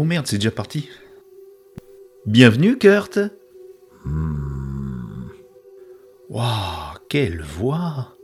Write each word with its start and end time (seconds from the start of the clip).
Oh 0.00 0.04
merde, 0.04 0.28
c'est 0.28 0.38
déjà 0.38 0.52
parti. 0.52 0.88
Bienvenue, 2.24 2.78
Kurt. 2.78 3.18
Waouh, 6.28 6.98
quelle 7.08 7.42
voix 7.42 8.16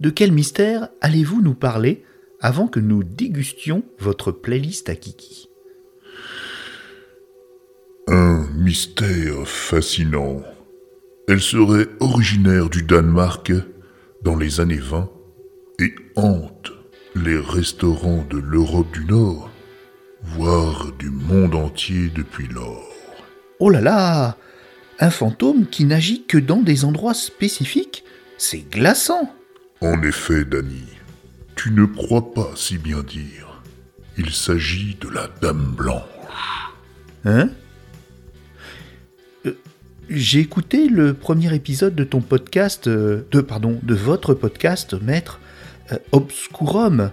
De 0.00 0.10
quel 0.10 0.32
mystère 0.32 0.88
allez-vous 1.00 1.40
nous 1.40 1.54
parler 1.54 2.02
avant 2.40 2.66
que 2.66 2.80
nous 2.80 3.04
dégustions 3.04 3.84
votre 4.00 4.32
playlist 4.32 4.88
à 4.88 4.96
Kiki? 4.96 5.48
Un 8.08 8.48
mystère 8.56 9.46
fascinant. 9.46 10.42
Elle 11.28 11.40
serait 11.40 11.86
originaire 12.00 12.70
du 12.70 12.82
Danemark 12.82 13.52
dans 14.22 14.36
les 14.36 14.58
années 14.58 14.80
20 14.80 15.08
et 15.78 15.94
hante 16.16 16.72
les 17.14 17.38
restaurants 17.38 18.26
de 18.28 18.38
l'Europe 18.38 18.90
du 18.92 19.04
Nord, 19.04 19.50
voire 20.34 20.92
du 20.98 21.10
monde 21.10 21.54
entier 21.54 22.10
depuis 22.14 22.48
lors. 22.48 22.84
Oh 23.60 23.70
là 23.70 23.80
là 23.80 24.36
Un 25.00 25.10
fantôme 25.10 25.66
qui 25.66 25.84
n'agit 25.84 26.24
que 26.24 26.38
dans 26.38 26.60
des 26.60 26.84
endroits 26.84 27.14
spécifiques 27.14 28.04
C'est 28.36 28.68
glaçant 28.70 29.32
En 29.80 30.02
effet, 30.02 30.44
Danny, 30.44 30.84
tu 31.56 31.70
ne 31.72 31.84
crois 31.86 32.32
pas 32.34 32.50
si 32.56 32.78
bien 32.78 33.02
dire. 33.02 33.62
Il 34.16 34.30
s'agit 34.30 34.96
de 35.00 35.08
la 35.08 35.28
Dame 35.40 35.74
Blanche. 35.76 36.02
Hein? 37.24 37.50
Euh, 39.46 39.52
J'ai 40.10 40.40
écouté 40.40 40.88
le 40.88 41.14
premier 41.14 41.54
épisode 41.54 41.94
de 41.94 42.04
ton 42.04 42.20
podcast, 42.20 42.86
euh, 42.88 43.22
de 43.30 43.40
pardon, 43.40 43.78
de 43.82 43.94
votre 43.94 44.34
podcast, 44.34 44.94
maître 45.00 45.40
euh, 45.92 45.98
Obscurum. 46.12 47.10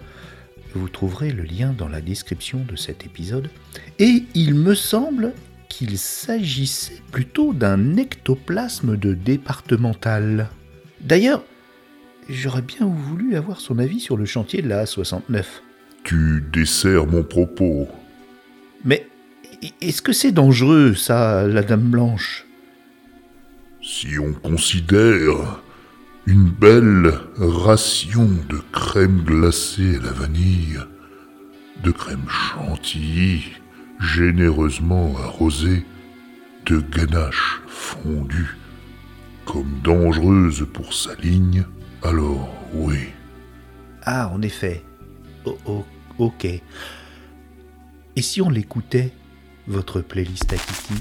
Vous 0.75 0.89
trouverez 0.89 1.31
le 1.31 1.43
lien 1.43 1.73
dans 1.75 1.87
la 1.87 2.01
description 2.01 2.59
de 2.69 2.75
cet 2.75 3.05
épisode. 3.05 3.49
Et 3.97 4.23
il 4.33 4.55
me 4.55 4.75
semble 4.75 5.31
qu'il 5.69 5.97
s'agissait 5.97 7.01
plutôt 7.13 7.53
d'un 7.53 7.95
ectoplasme 7.95 8.97
de 8.97 9.13
départemental. 9.13 10.49
D'ailleurs, 10.99 11.45
j'aurais 12.29 12.61
bien 12.61 12.85
voulu 12.85 13.37
avoir 13.37 13.61
son 13.61 13.79
avis 13.79 14.01
sur 14.01 14.17
le 14.17 14.25
chantier 14.25 14.61
de 14.61 14.67
la 14.67 14.83
A69. 14.83 15.43
Tu 16.03 16.43
desserres 16.51 17.07
mon 17.07 17.23
propos. 17.23 17.87
Mais 18.83 19.07
est-ce 19.81 20.01
que 20.01 20.11
c'est 20.11 20.33
dangereux, 20.33 20.93
ça, 20.93 21.47
la 21.47 21.63
Dame 21.63 21.89
Blanche? 21.89 22.45
Si 23.81 24.19
on 24.19 24.33
considère 24.33 25.61
une 26.27 26.49
belle 26.49 27.13
ration 27.37 28.27
de 28.49 28.59
crème 28.71 29.23
glacée 29.23 29.97
à 29.97 30.01
la 30.01 30.11
vanille, 30.11 30.79
de 31.83 31.91
crème 31.91 32.27
chantilly 32.27 33.43
généreusement 33.99 35.15
arrosée, 35.17 35.85
de 36.65 36.79
ganache 36.79 37.61
fondue, 37.67 38.57
comme 39.45 39.79
dangereuse 39.83 40.65
pour 40.73 40.93
sa 40.93 41.15
ligne, 41.15 41.63
alors 42.03 42.49
oui, 42.73 42.97
Ah, 44.03 44.29
en 44.33 44.41
effet. 44.41 44.83
Oh, 45.45 45.57
oh, 45.65 45.85
ok. 46.17 46.45
Et 46.45 48.21
si 48.21 48.41
on 48.41 48.49
l'écoutait, 48.49 49.11
votre 49.67 50.01
playlist 50.01 50.51
à 50.53 50.57
Kiki? 50.57 50.93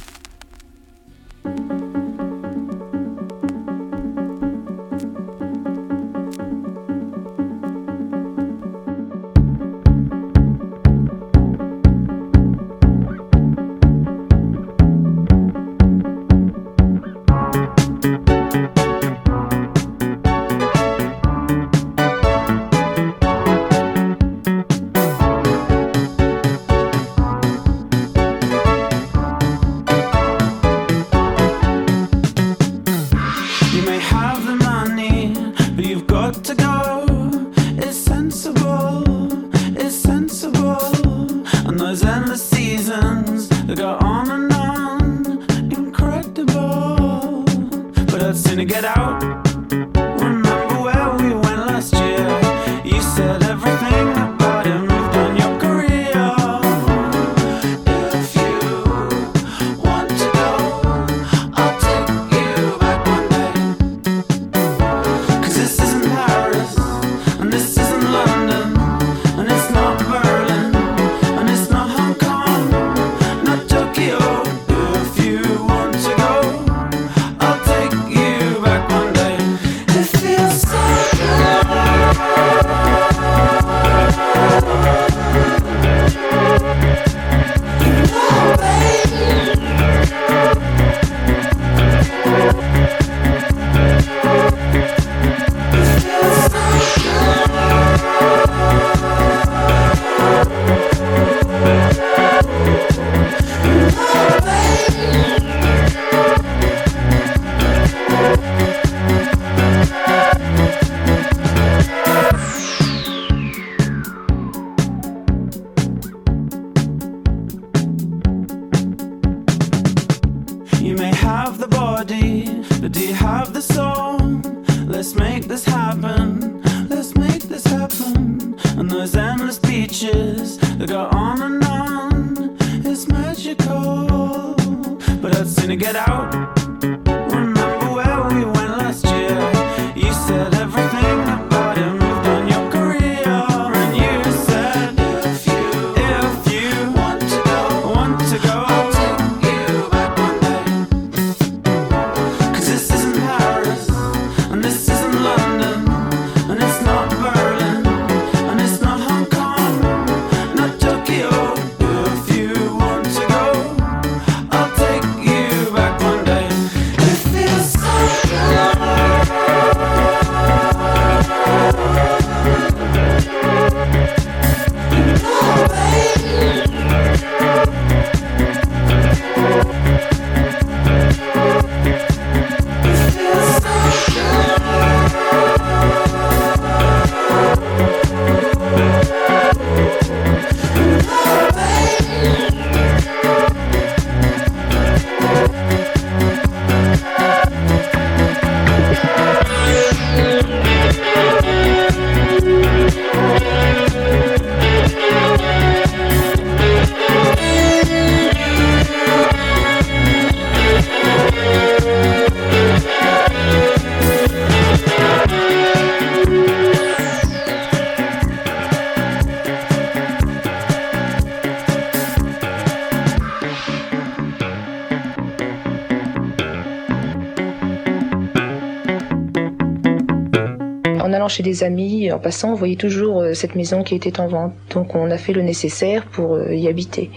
Chez 231.29 231.43
des 231.43 231.65
amis, 231.65 232.11
en 232.13 232.19
passant, 232.19 232.53
on 232.53 232.55
voyait 232.55 232.77
toujours 232.77 233.21
euh, 233.21 233.35
cette 233.35 233.55
maison 233.55 233.83
qui 233.83 233.95
était 233.95 234.21
en 234.21 234.29
vente. 234.29 234.53
Donc 234.71 234.95
on 234.95 235.11
a 235.11 235.19
fait 235.19 235.33
le 235.33 235.43
nécessaire 235.43 236.07
pour 236.07 236.35
euh, 236.35 236.55
y 236.55 236.69
habiter. 236.69 237.11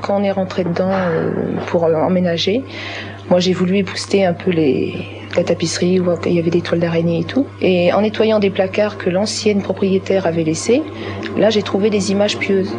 Quand 0.00 0.20
on 0.20 0.22
est 0.22 0.30
rentré 0.30 0.64
dedans 0.64 0.90
euh, 0.90 1.32
pour 1.66 1.84
emménager, 1.84 2.62
moi 3.30 3.40
j'ai 3.40 3.52
voulu 3.52 3.82
booster 3.82 4.24
un 4.24 4.32
peu 4.32 4.50
les, 4.50 4.94
la 5.36 5.42
tapisserie, 5.42 5.98
où 5.98 6.06
il 6.24 6.32
y 6.32 6.38
avait 6.38 6.50
des 6.50 6.60
toiles 6.60 6.80
d'araignée 6.80 7.20
et 7.20 7.24
tout. 7.24 7.46
Et 7.60 7.92
en 7.92 8.02
nettoyant 8.02 8.38
des 8.38 8.50
placards 8.50 8.96
que 8.96 9.10
l'ancienne 9.10 9.60
propriétaire 9.60 10.26
avait 10.26 10.44
laissés, 10.44 10.82
là 11.36 11.50
j'ai 11.50 11.62
trouvé 11.62 11.90
des 11.90 12.12
images 12.12 12.38
pieuses. 12.38 12.72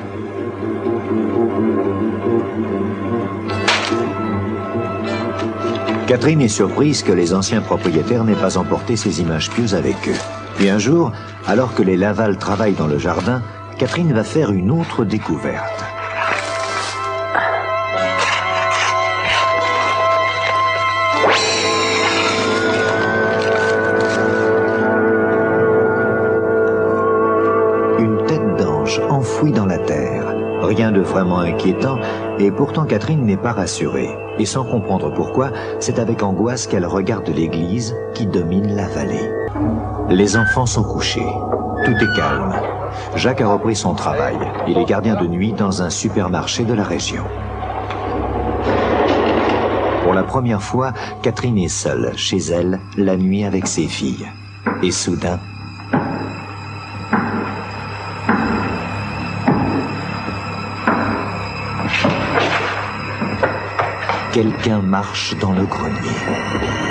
Catherine 6.08 6.42
est 6.42 6.48
surprise 6.48 7.04
que 7.04 7.12
les 7.12 7.36
anciens 7.36 7.62
propriétaires 7.62 8.24
n'aient 8.24 8.34
pas 8.34 8.58
emporté 8.58 8.96
ces 8.96 9.22
images 9.22 9.52
pieuses 9.52 9.76
avec 9.76 9.96
eux. 10.08 10.39
Puis 10.60 10.70
un 10.70 10.78
jour, 10.78 11.14
alors 11.48 11.74
que 11.74 11.82
les 11.82 11.96
Laval 11.96 12.38
travaillent 12.38 12.74
dans 12.74 12.86
le 12.86 12.98
jardin, 12.98 13.42
Catherine 13.78 14.12
va 14.12 14.26
faire 14.26 14.52
une 14.52 14.72
autre 14.72 15.06
découverte. 15.06 15.86
Une 28.00 28.26
tête 28.28 28.58
d'ange 28.58 29.00
enfouie 29.10 29.54
dans 29.54 29.66
la 29.66 29.78
terre. 29.78 30.36
Rien 30.62 30.92
de 30.92 31.00
vraiment 31.00 31.40
inquiétant, 31.40 32.00
et 32.38 32.52
pourtant 32.52 32.84
Catherine 32.84 33.26
n'est 33.26 33.38
pas 33.38 33.54
rassurée. 33.54 34.10
Et 34.40 34.46
sans 34.46 34.66
comprendre 34.66 35.10
pourquoi, 35.14 35.52
c'est 35.80 36.00
avec 36.00 36.22
angoisse 36.22 36.68
qu'elle 36.68 36.86
regarde 36.86 37.30
l'église 37.30 37.96
qui 38.14 38.28
domine 38.28 38.76
la 38.76 38.90
vallée. 38.90 39.39
Les 40.10 40.38
enfants 40.38 40.66
sont 40.66 40.84
couchés. 40.84 41.26
Tout 41.86 41.92
est 41.92 42.16
calme. 42.16 42.54
Jacques 43.16 43.42
a 43.42 43.48
repris 43.48 43.76
son 43.76 43.94
travail. 43.94 44.38
Il 44.68 44.78
est 44.78 44.86
gardien 44.86 45.16
de 45.16 45.28
nuit 45.28 45.54
dans 45.54 45.82
un 45.82 45.90
supermarché 45.90 46.66
de 46.66 46.74
la 46.74 46.84
région. 46.84 47.24
Pour 50.04 50.14
la 50.14 50.24
première 50.24 50.62
fois, 50.62 50.94
Catherine 51.22 51.58
est 51.58 51.68
seule, 51.68 52.14
chez 52.16 52.38
elle, 52.38 52.80
la 52.98 53.16
nuit 53.16 53.44
avec 53.44 53.68
ses 53.68 53.88
filles. 53.88 54.28
Et 54.82 54.92
soudain, 54.92 55.40
quelqu'un 64.32 64.80
marche 64.82 65.38
dans 65.40 65.54
le 65.54 65.66
grenier. 65.66 66.89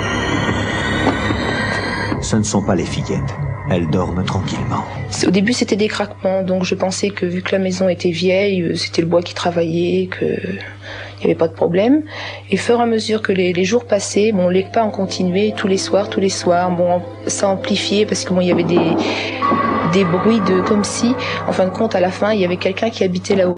Ce 2.29 2.35
ne 2.35 2.43
sont 2.43 2.61
pas 2.61 2.75
les 2.75 2.85
fillettes. 2.85 3.33
Elles 3.71 3.89
dorment 3.89 4.23
tranquillement. 4.23 4.85
Au 5.25 5.31
début, 5.31 5.51
c'était 5.51 5.75
des 5.75 5.87
craquements, 5.87 6.43
donc 6.43 6.63
je 6.63 6.75
pensais 6.75 7.09
que 7.09 7.25
vu 7.25 7.41
que 7.41 7.51
la 7.51 7.57
maison 7.57 7.89
était 7.89 8.11
vieille, 8.11 8.61
euh, 8.61 8.75
c'était 8.75 9.01
le 9.01 9.07
bois 9.07 9.23
qui 9.23 9.33
travaillait, 9.33 10.05
que 10.05 10.25
il 10.25 11.21
n'y 11.21 11.25
avait 11.25 11.33
pas 11.33 11.47
de 11.47 11.53
problème. 11.53 12.03
Et 12.51 12.57
fur 12.57 12.79
et 12.79 12.83
à 12.83 12.85
mesure 12.85 13.23
que 13.23 13.31
les, 13.31 13.51
les 13.51 13.63
jours 13.63 13.85
passaient, 13.85 14.31
bon, 14.31 14.47
les 14.47 14.61
pas 14.61 14.83
ont 14.83 14.91
continué 14.91 15.55
tous 15.57 15.67
les 15.67 15.79
soirs, 15.79 16.07
tous 16.07 16.19
les 16.19 16.29
soirs. 16.29 16.69
Bon, 16.69 17.01
ça 17.25 17.49
amplifiait 17.49 18.05
parce 18.05 18.23
que 18.25 18.31
bon, 18.31 18.41
il 18.41 18.47
y 18.49 18.51
avait 18.51 18.63
des 18.63 18.95
des 19.91 20.03
bruits 20.03 20.41
de 20.41 20.61
comme 20.61 20.83
si, 20.83 21.15
en 21.47 21.51
fin 21.51 21.65
de 21.65 21.71
compte, 21.71 21.95
à 21.95 21.99
la 21.99 22.11
fin, 22.11 22.31
il 22.31 22.39
y 22.39 22.45
avait 22.45 22.57
quelqu'un 22.57 22.91
qui 22.91 23.03
habitait 23.03 23.35
là-haut. 23.35 23.57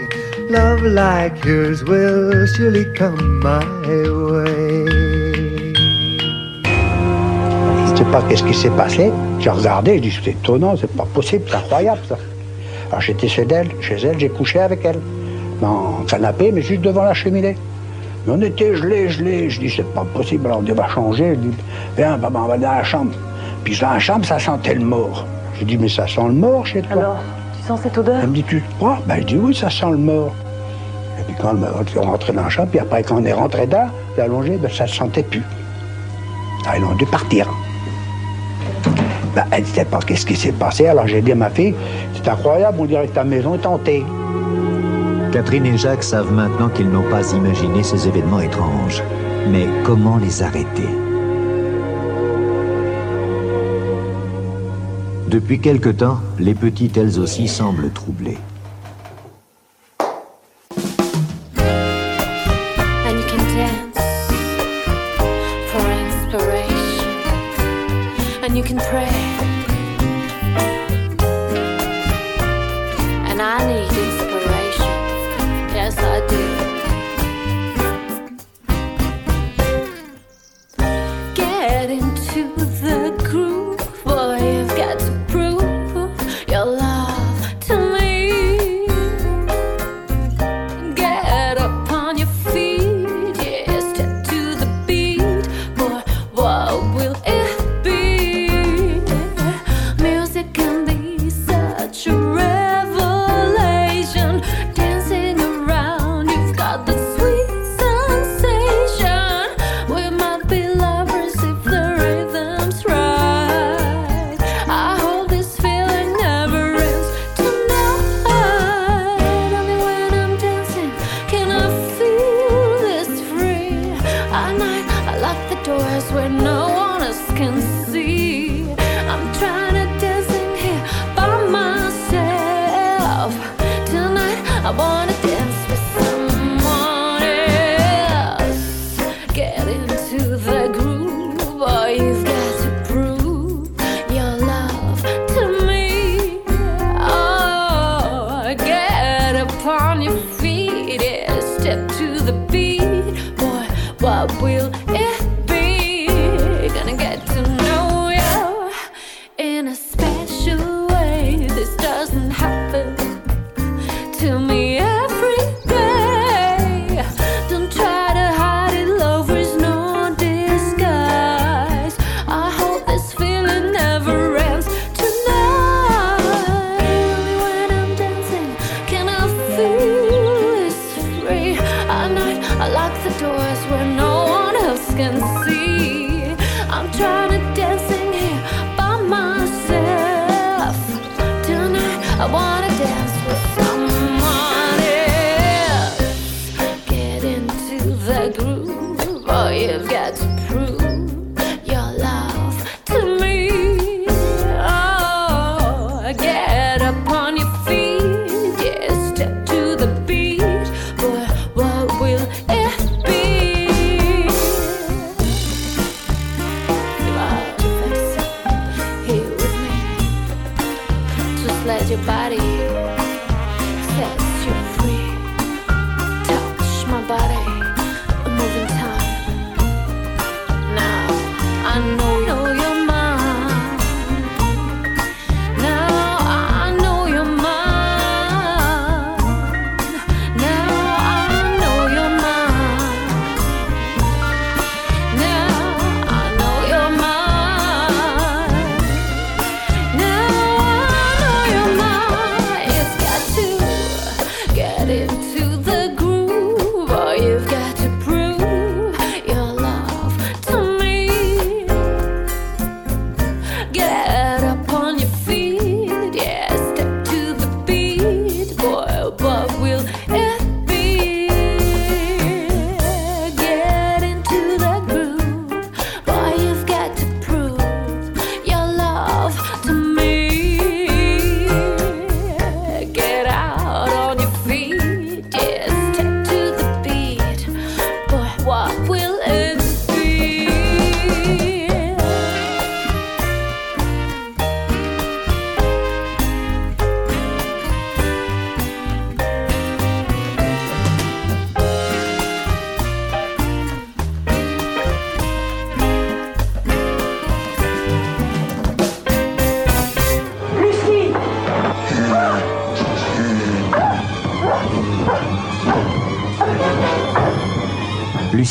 Love 0.51 0.83
like 0.83 1.45
yours 1.45 1.81
will 1.85 2.45
surely 2.45 2.83
come 2.97 3.39
my 3.39 3.63
way. 3.87 4.85
Je 7.85 7.95
sais 7.95 8.11
pas 8.11 8.21
qu'est-ce 8.27 8.43
qui 8.43 8.53
s'est 8.53 8.69
passé. 8.71 9.13
J'ai 9.39 9.49
regardé, 9.49 9.95
je 9.95 10.01
dis 10.01 10.19
c'est 10.21 10.31
étonnant, 10.31 10.75
c'est 10.75 10.91
pas 10.91 11.05
possible, 11.13 11.45
c'est 11.47 11.55
incroyable 11.55 12.01
ça. 12.09 12.17
Alors 12.89 12.99
j'étais 12.99 13.29
chez 13.29 13.47
elle, 13.49 13.69
chez 13.79 13.95
elle, 14.05 14.19
j'ai 14.19 14.27
couché 14.27 14.59
avec 14.59 14.83
elle. 14.83 14.99
Dans 15.61 15.99
le 16.01 16.05
canapé, 16.05 16.51
mais 16.51 16.61
juste 16.61 16.81
devant 16.81 17.05
la 17.05 17.13
cheminée. 17.13 17.55
Mais 18.25 18.33
on 18.33 18.41
était 18.41 18.75
gelés, 18.75 19.07
gelés. 19.07 19.49
Je 19.49 19.61
dis 19.61 19.69
c'est 19.69 19.93
pas 19.93 20.03
possible, 20.03 20.47
alors 20.47 20.61
on 20.67 20.73
va 20.73 20.87
changer. 20.89 21.35
Je 21.35 21.47
dis, 21.47 21.55
viens, 21.95 22.17
papa, 22.17 22.39
on 22.39 22.47
va 22.47 22.57
dans 22.57 22.71
la 22.71 22.83
chambre. 22.83 23.13
Puis 23.63 23.79
dans 23.79 23.91
la 23.91 23.99
chambre, 23.99 24.25
ça 24.25 24.37
sentait 24.37 24.75
le 24.75 24.83
mort. 24.83 25.25
Je 25.57 25.63
dis, 25.63 25.77
mais 25.77 25.87
ça 25.87 26.07
sent 26.07 26.27
le 26.27 26.33
mort 26.33 26.65
chez 26.65 26.81
toi. 26.81 26.91
Alors, 26.91 27.23
cette 27.77 27.97
odeur? 27.97 28.19
Elle 28.21 28.29
me 28.29 28.35
dit, 28.35 28.43
tu 28.43 28.61
te 28.61 28.75
crois? 28.75 28.99
Ben, 29.05 29.17
je 29.19 29.25
dis, 29.25 29.37
oui, 29.37 29.55
ça 29.55 29.69
sent 29.69 29.89
le 29.91 29.97
mort. 29.97 30.33
Et 31.19 31.23
puis 31.23 31.35
quand 31.39 31.53
on 31.55 31.63
est 31.63 31.99
rentré 31.99 32.33
dans 32.33 32.43
la 32.43 32.49
chambre, 32.49 32.69
puis 32.69 32.79
après, 32.79 33.03
quand 33.03 33.21
on 33.21 33.25
est 33.25 33.33
rentré 33.33 33.65
dedans, 33.65 33.87
c'est 34.15 34.21
allongé, 34.21 34.57
ben, 34.57 34.69
ça 34.71 34.85
ne 34.85 34.89
sentait 34.89 35.23
plus. 35.23 35.43
Alors, 36.67 36.89
ils 36.89 36.93
ont 36.93 36.95
dû 36.95 37.05
partir. 37.05 37.47
Ben, 39.35 39.45
elle 39.51 39.61
ne 39.61 39.65
disait 39.65 39.85
pas 39.85 39.99
qu'est-ce 39.99 40.25
qui 40.25 40.35
s'est 40.35 40.51
passé? 40.51 40.87
Alors, 40.87 41.07
j'ai 41.07 41.21
dit 41.21 41.31
à 41.31 41.35
ma 41.35 41.49
fille, 41.49 41.73
c'est 42.13 42.27
incroyable, 42.27 42.77
on 42.79 42.85
dirait 42.85 43.07
que 43.07 43.13
ta 43.13 43.23
maison 43.23 43.55
est 43.55 43.65
hantée. 43.65 44.05
Catherine 45.31 45.65
et 45.65 45.77
Jacques 45.77 46.03
savent 46.03 46.31
maintenant 46.31 46.67
qu'ils 46.69 46.89
n'ont 46.89 47.09
pas 47.09 47.31
imaginé 47.31 47.83
ces 47.83 48.07
événements 48.07 48.41
étranges. 48.41 49.01
Mais 49.49 49.65
comment 49.85 50.17
les 50.17 50.43
arrêter? 50.43 50.89
Depuis 55.31 55.61
quelque 55.61 55.87
temps, 55.87 56.19
les 56.39 56.53
petites 56.53 56.97
elles 56.97 57.17
aussi 57.17 57.47
semblent 57.47 57.89
troublées. 57.93 58.37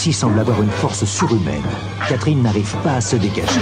Lucie 0.00 0.14
semble 0.14 0.40
avoir 0.40 0.62
une 0.62 0.70
force 0.70 1.04
surhumaine. 1.04 1.60
Catherine 2.08 2.42
n'arrive 2.42 2.74
pas 2.82 2.94
à 2.94 3.00
se 3.02 3.16
dégager. 3.16 3.60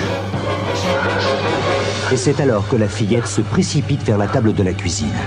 Et 2.12 2.16
c'est 2.16 2.38
alors 2.40 2.68
que 2.68 2.76
la 2.76 2.86
fillette 2.86 3.26
se 3.26 3.40
précipite 3.40 4.04
vers 4.04 4.18
la 4.18 4.28
table 4.28 4.54
de 4.54 4.62
la 4.62 4.72
cuisine. 4.72 5.18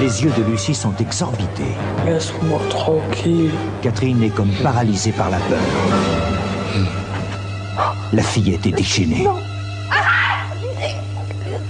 Les 0.00 0.22
yeux 0.22 0.32
de 0.38 0.50
Lucie 0.50 0.74
sont 0.74 0.94
exorbités. 0.98 1.76
Laisse-moi 2.06 2.58
tranquille. 2.70 3.50
Catherine 3.82 4.22
est 4.22 4.34
comme 4.34 4.52
paralysée 4.62 5.12
par 5.12 5.28
la 5.28 5.40
peur. 5.40 5.58
La 8.14 8.22
fillette 8.22 8.66
est 8.66 8.72
déchaînée. 8.72 9.28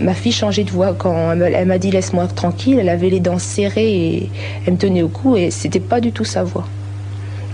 Ma 0.00 0.14
fille 0.14 0.33
changeait 0.33 0.64
de 0.64 0.71
voix 0.71 0.95
quand 0.95 1.33
elle 1.33 1.66
m'a 1.66 1.78
dit 1.78 1.90
laisse-moi 1.90 2.26
tranquille. 2.28 2.78
Elle 2.80 2.88
avait 2.88 3.11
les 3.11 3.21
dents 3.21 3.38
serrées 3.38 3.92
et 3.92 4.30
elle 4.66 4.75
me 4.75 4.78
tenait 4.78 5.02
au 5.02 5.09
cou 5.09 5.37
et 5.37 5.50
c'était 5.50 5.80
pas 5.80 6.00
du 6.00 6.12
tout 6.12 6.25
sa 6.25 6.42
voix. 6.42 6.66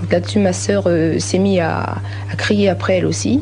Donc 0.01 0.13
là-dessus, 0.13 0.39
ma 0.39 0.53
sœur 0.53 0.85
euh, 0.87 1.19
s'est 1.19 1.39
mise 1.39 1.61
à, 1.61 1.97
crier 2.37 2.69
après 2.69 2.99
elle 2.99 3.07
aussi. 3.07 3.41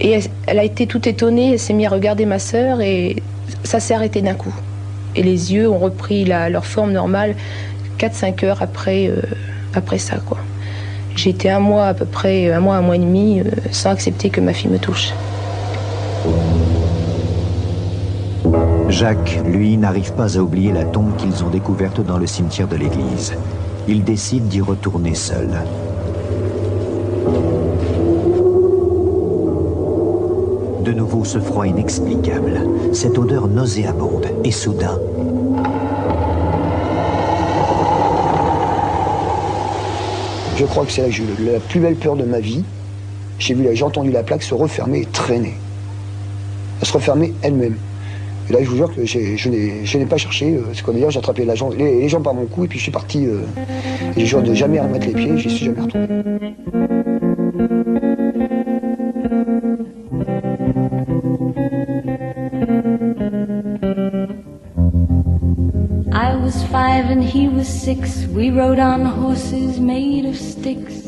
Et 0.00 0.18
elle, 0.46 0.58
a 0.58 0.64
été 0.64 0.86
toute 0.86 1.06
étonnée, 1.06 1.52
elle 1.52 1.58
s'est 1.58 1.72
mise 1.72 1.86
à 1.86 1.90
regarder 1.90 2.26
ma 2.26 2.38
sœur 2.38 2.80
et 2.80 3.22
ça 3.64 3.80
s'est 3.80 3.94
arrêté 3.94 4.20
d'un 4.20 4.34
coup. 4.34 4.54
Et 5.16 5.22
les 5.22 5.54
yeux 5.54 5.68
ont 5.68 5.78
repris 5.78 6.24
leur 6.24 6.66
forme 6.66 6.92
normale 6.92 7.34
4-5 7.98 8.44
heures 8.44 8.62
après, 8.62 9.08
euh, 9.08 9.22
après 9.74 9.98
ça. 9.98 10.16
quoi. 10.18 10.38
J'ai 11.16 11.30
été 11.30 11.50
un 11.50 11.60
mois 11.60 11.86
à 11.86 11.94
peu 11.94 12.04
près, 12.04 12.52
un 12.52 12.60
mois, 12.60 12.76
un 12.76 12.82
mois 12.82 12.96
et 12.96 13.00
demi, 13.00 13.40
euh, 13.40 13.44
sans 13.72 13.90
accepter 13.90 14.30
que 14.30 14.40
ma 14.40 14.52
fille 14.52 14.70
me 14.70 14.78
touche. 14.78 15.12
Jacques, 18.98 19.38
lui, 19.46 19.76
n'arrive 19.76 20.12
pas 20.14 20.36
à 20.36 20.40
oublier 20.40 20.72
la 20.72 20.84
tombe 20.84 21.14
qu'ils 21.18 21.44
ont 21.44 21.50
découverte 21.50 22.00
dans 22.04 22.18
le 22.18 22.26
cimetière 22.26 22.66
de 22.66 22.74
l'église. 22.74 23.32
Il 23.86 24.02
décide 24.02 24.48
d'y 24.48 24.60
retourner 24.60 25.14
seul. 25.14 25.48
De 30.84 30.92
nouveau 30.92 31.24
ce 31.24 31.38
froid 31.38 31.64
inexplicable, 31.64 32.60
cette 32.92 33.16
odeur 33.18 33.46
nauséabonde, 33.46 34.26
et 34.42 34.50
soudain, 34.50 34.98
Je 40.56 40.64
crois 40.64 40.84
que 40.84 40.90
c'est 40.90 41.06
la 41.06 41.60
plus 41.60 41.78
belle 41.78 41.94
peur 41.94 42.16
de 42.16 42.24
ma 42.24 42.40
vie. 42.40 42.64
J'ai 43.38 43.54
vu, 43.54 43.62
la- 43.62 43.74
j'ai 43.76 43.84
entendu 43.84 44.10
la 44.10 44.24
plaque 44.24 44.42
se 44.42 44.54
refermer 44.54 45.02
et 45.02 45.04
traîner. 45.06 45.54
Elle 46.80 46.88
se 46.88 46.92
refermer 46.92 47.32
elle-même. 47.42 47.76
Et 48.48 48.52
là, 48.52 48.58
je 48.62 48.68
vous 48.68 48.76
jure 48.76 48.94
que 48.94 49.04
je 49.04 49.98
n'ai 49.98 50.06
pas 50.06 50.16
cherché. 50.16 50.54
euh, 50.54 50.62
C'est 50.72 50.82
comme 50.82 50.96
dire, 50.96 51.10
j'ai 51.10 51.18
attrapé 51.18 51.44
les, 51.44 52.08
jambes 52.08 52.22
par 52.22 52.34
mon 52.34 52.46
cou 52.46 52.64
et 52.64 52.68
puis 52.68 52.78
je 52.78 52.84
suis 52.84 52.92
parti. 52.92 53.26
euh, 53.26 53.42
et 54.16 54.20
j'ai 54.20 54.26
juré 54.26 54.42
de 54.42 54.54
jamais 54.54 54.80
remettre 54.80 55.06
les 55.06 55.12
pieds. 55.12 55.36
J'y 55.36 55.50
suis 55.50 55.66
jamais 55.66 55.80
retourné. 55.80 56.06
I 66.10 66.34
was 66.36 66.62
five 66.64 67.10
and 67.10 67.22
he 67.22 67.48
was 67.48 67.68
six. 67.68 68.26
We 68.28 68.50
rode 68.50 68.78
on 68.78 69.04
horses 69.04 69.78
made 69.78 70.24
of 70.24 70.36
sticks. 70.36 71.07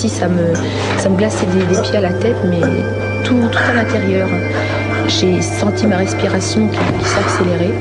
si 0.00 0.08
ça 0.08 0.28
me, 0.28 0.54
ça 0.98 1.08
me 1.10 1.16
glaçait 1.16 1.46
des, 1.46 1.80
pieds 1.82 1.96
à 1.96 2.00
la 2.00 2.12
tête, 2.12 2.36
mais 2.48 2.60
tout, 3.24 3.36
à 3.68 3.74
l'intérieur. 3.74 4.28
J'ai 5.08 5.42
senti 5.42 5.86
ma 5.86 5.96
respiration 5.96 6.68
qui, 6.68 7.04
s'accélérait, 7.04 7.74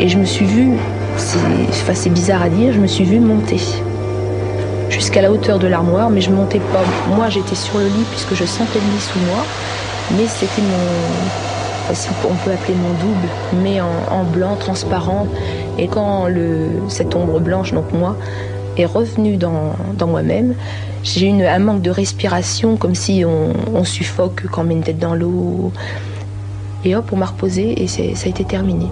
et 0.00 0.08
je 0.08 0.18
me 0.18 0.24
suis 0.24 0.46
vue, 0.46 0.72
c'est 1.16 2.10
bizarre 2.10 2.42
à 2.42 2.48
dire, 2.48 2.72
je 2.72 2.80
me 2.80 2.86
suis 2.86 3.04
vue 3.04 3.20
monter 3.20 3.60
jusqu'à 4.98 5.22
la 5.22 5.30
hauteur 5.30 5.60
de 5.60 5.68
l'armoire, 5.68 6.10
mais 6.10 6.20
je 6.20 6.30
montais 6.30 6.58
pas. 6.58 6.82
Moi, 7.14 7.28
j'étais 7.28 7.54
sur 7.54 7.78
le 7.78 7.86
lit 7.86 8.04
puisque 8.10 8.34
je 8.34 8.44
sentais 8.44 8.80
le 8.80 8.90
lit 8.90 9.00
sous 9.00 9.20
moi, 9.20 9.44
mais 10.10 10.26
c'était 10.26 10.60
mon, 10.60 11.94
si 11.94 12.08
on 12.28 12.34
peut 12.34 12.50
appeler 12.50 12.74
mon 12.74 12.90
double, 12.94 13.28
mais 13.62 13.80
en, 13.80 14.24
blanc, 14.24 14.56
transparent. 14.56 15.28
Et 15.78 15.86
quand 15.86 16.26
cette 16.88 17.14
ombre 17.14 17.38
blanche, 17.38 17.72
donc 17.72 17.92
moi, 17.92 18.16
est 18.76 18.86
revenue 18.86 19.36
dans, 19.36 19.76
moi-même, 20.04 20.54
j'ai 21.04 21.30
eu 21.30 21.44
un 21.44 21.58
manque 21.60 21.82
de 21.82 21.90
respiration, 21.90 22.76
comme 22.76 22.96
si 22.96 23.24
on, 23.24 23.52
on 23.72 23.84
suffoque 23.84 24.46
quand 24.50 24.62
on 24.62 24.64
met 24.64 24.74
une 24.74 24.82
tête 24.82 24.98
dans 24.98 25.14
l'eau. 25.14 25.72
Et 26.84 26.96
hop, 26.96 27.10
on 27.12 27.16
m'a 27.16 27.26
reposé 27.26 27.82
et 27.82 27.86
ça 27.86 28.02
a 28.02 28.28
été 28.28 28.44
terminé. 28.44 28.86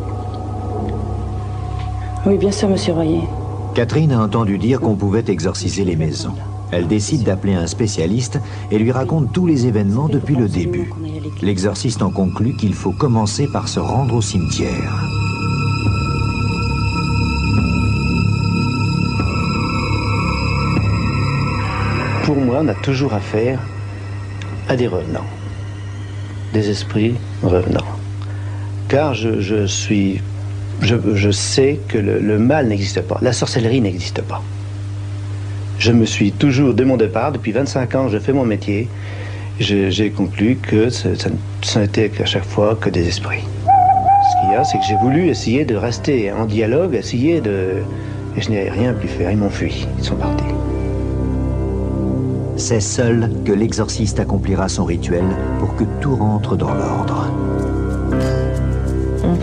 Oui, 2.25 2.39
bien 2.39 2.53
sûr, 2.53 2.69
monsieur 2.69 2.93
Royer. 2.93 3.23
Catherine 3.77 4.13
a 4.13 4.23
entendu 4.23 4.57
dire 4.57 4.81
qu'on 4.81 4.95
pouvait 4.97 5.27
exorciser 5.29 5.85
les 5.85 5.97
maisons. 5.97 6.33
Elle 6.73 6.89
décide 6.89 7.25
d'appeler 7.25 7.53
un 7.53 7.67
spécialiste 7.67 8.41
et 8.71 8.79
lui 8.79 8.91
raconte 8.91 9.35
tous 9.35 9.47
les 9.47 9.67
événements 9.67 10.09
depuis 10.09 10.35
le 10.35 10.49
début. 10.49 10.91
L'exorciste 11.43 12.01
en 12.01 12.11
conclut 12.11 12.57
qu'il 12.57 12.73
faut 12.73 12.93
commencer 12.93 13.47
par 13.53 13.69
se 13.69 13.79
rendre 13.79 14.15
au 14.15 14.23
cimetière. 14.23 14.95
Pour 22.25 22.37
moi, 22.37 22.61
on 22.63 22.69
a 22.69 22.75
toujours 22.77 23.13
affaire 23.13 23.61
à 24.71 24.77
des 24.77 24.89
revenants, 24.89 25.27
des 26.55 26.71
esprits 26.71 27.17
revenants. 27.43 27.93
Car 28.89 29.13
je, 29.13 29.67
suis, 29.67 30.23
je, 30.81 31.31
sais 31.31 31.81
que 31.89 31.99
le, 31.99 32.39
mal 32.39 32.69
n'existe 32.69 33.01
pas, 33.03 33.19
la 33.23 33.33
sorcellerie 33.33 33.81
n'existe 33.81 34.23
pas. 34.23 34.43
Je 35.79 35.93
me 35.93 36.07
suis 36.07 36.33
toujours, 36.33 36.75
dès 36.75 36.85
mon 36.85 36.97
départ, 36.97 37.33
depuis 37.33 37.53
25 37.53 37.95
ans, 37.95 38.09
je 38.09 38.19
fais 38.19 38.33
mon 38.33 38.45
métier, 38.45 38.89
j'ai 39.59 40.11
conclu 40.11 40.57
que 40.57 40.91
ça 40.91 41.81
n'était 41.81 42.09
qu'à 42.09 42.27
chaque 42.27 42.45
fois 42.45 42.77
que 42.81 42.91
des 42.91 43.07
esprits. 43.09 43.43
Ce 43.43 44.41
qu'il 44.41 44.53
y 44.53 44.57
a, 44.57 44.65
c'est 44.65 44.79
que 44.79 44.85
j'ai 44.89 44.97
voulu 44.97 45.29
essayer 45.29 45.65
de 45.65 45.77
rester 45.77 46.33
en 46.33 46.47
dialogue, 46.47 46.95
essayer 46.95 47.41
de... 47.41 47.83
Et 48.37 48.43
je 48.43 48.51
n'ai 48.51 48.69
rien 48.69 48.93
pu 48.93 49.09
faire, 49.09 49.31
ils 49.31 49.39
m'ont 49.39 49.51
fui, 49.51 49.87
ils 49.99 50.05
sont 50.05 50.17
partis. 50.17 50.45
C'est 52.57 52.81
seul 52.81 53.31
que 53.45 53.53
l'exorciste 53.53 54.19
accomplira 54.19 54.69
son 54.69 54.85
rituel 54.85 55.25
pour 55.59 55.77
que 55.77 55.85
tout 56.01 56.17
rentre 56.17 56.57
dans 56.57 56.73
l'ordre. 56.75 57.31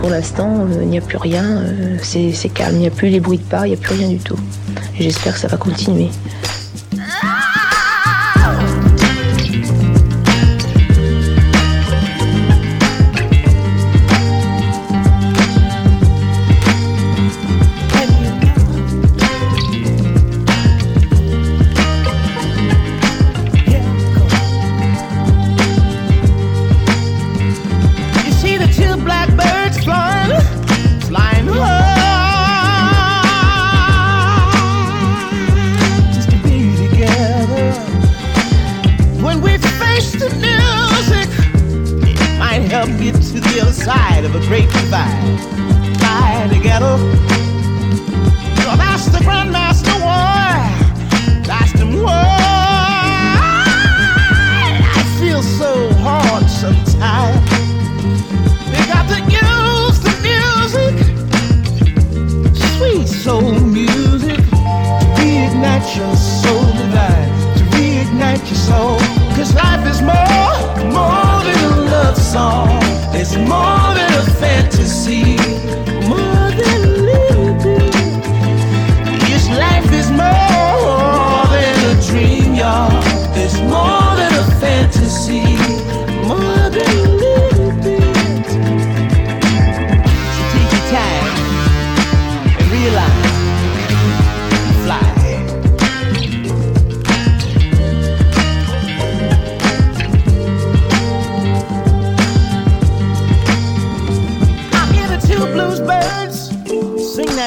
Pour 0.03 0.09
l'instant, 0.09 0.67
euh, 0.69 0.79
il 0.81 0.89
n'y 0.89 0.97
a 0.97 1.01
plus 1.01 1.15
rien, 1.15 1.45
euh, 1.45 1.97
c'est 2.01 2.49
calme, 2.53 2.75
il 2.75 2.79
n'y 2.79 2.87
a 2.87 2.91
plus 2.91 3.07
les 3.07 3.21
bruits 3.21 3.37
de 3.37 3.43
pas, 3.43 3.65
il 3.65 3.69
n'y 3.69 3.77
a 3.77 3.79
plus 3.79 3.95
rien 3.95 4.09
du 4.09 4.17
tout. 4.17 4.35
J'espère 4.99 5.33
que 5.33 5.39
ça 5.39 5.47
va 5.47 5.55
continuer. 5.55 6.09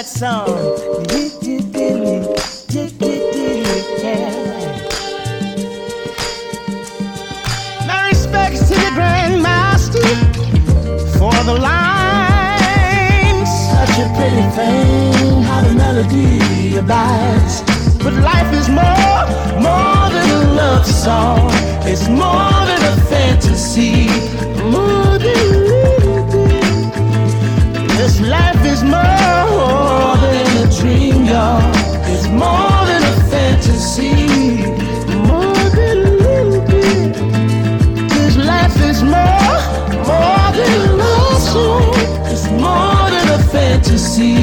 Song. 0.04 0.46
My 7.86 8.08
respects 8.08 8.68
to 8.68 8.74
the 8.74 8.92
grandmaster 8.94 10.06
for 11.16 11.32
the 11.44 11.54
lines. 11.54 13.48
Such 13.70 13.98
a 14.04 14.08
pretty 14.16 14.46
thing, 14.56 15.42
how 15.44 15.62
the 15.62 15.72
melody 15.74 16.76
abides. 16.76 17.62
But 18.02 18.14
life 18.14 18.52
is 18.52 18.68
more, 18.68 19.24
more 19.62 20.10
than 20.10 20.28
a 20.30 20.52
love 20.54 20.84
song. 20.84 21.48
It's 21.84 22.06
more 22.08 22.66
than 22.68 22.82
a 22.92 22.96
fantasy, 23.08 24.08
more 24.70 25.05
this 28.06 28.20
life 28.20 28.64
is 28.64 28.84
more 28.84 30.16
than 30.22 30.46
a 30.64 30.66
dream, 30.78 31.24
y'all. 31.24 31.60
It's 32.12 32.28
more 32.28 32.80
than 32.90 33.02
a 33.02 33.16
fantasy, 33.32 34.14
more 35.30 35.68
than 35.78 35.96
a 36.06 36.12
little 36.26 36.60
life 38.36 38.76
is 38.90 39.02
more, 39.02 39.58
more 40.10 40.48
than 40.58 40.70
a. 40.86 41.74
It's 42.32 42.46
more 42.64 43.06
than 43.14 43.26
a 43.38 43.42
fantasy, 43.54 44.34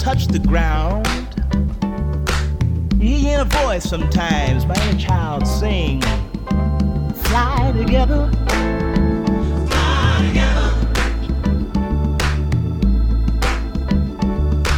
touch 0.00 0.28
the 0.28 0.38
ground, 0.38 1.06
you 2.98 3.16
hear 3.16 3.42
a 3.42 3.44
voice 3.44 3.84
sometimes 3.84 4.64
by 4.64 4.74
a 4.74 4.96
child 4.96 5.46
sing, 5.46 6.00
Fly 7.24 7.72
together. 7.76 8.30
Fly 9.68 10.24
together. 10.26 10.70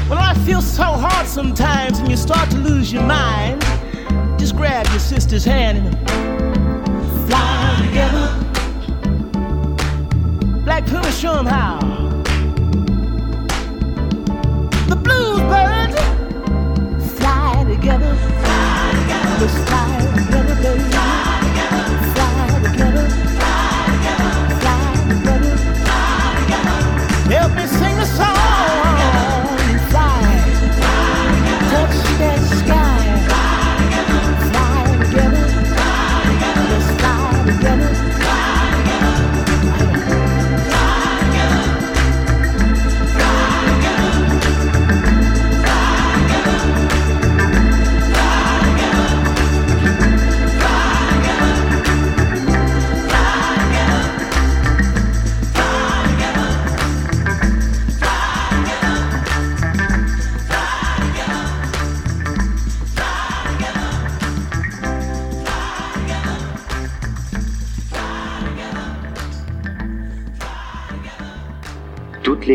When 0.09 0.19
life 0.19 0.45
feels 0.45 0.67
so 0.67 0.83
hard 0.83 1.29
sometimes 1.29 2.01
and 2.01 2.11
you 2.11 2.17
start 2.17 2.51
to 2.51 2.57
lose 2.57 2.93
your 2.93 3.05
mind, 3.05 3.63
just 4.41 4.57
grab 4.57 4.89
your 4.89 4.99
sister's 4.99 5.45
hand 5.45 5.92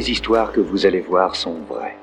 Les 0.07 0.13
histoires 0.13 0.53
que 0.53 0.61
vous 0.61 0.85
allez 0.85 1.01
voir 1.01 1.35
sont 1.35 1.57
vraies. 1.67 1.97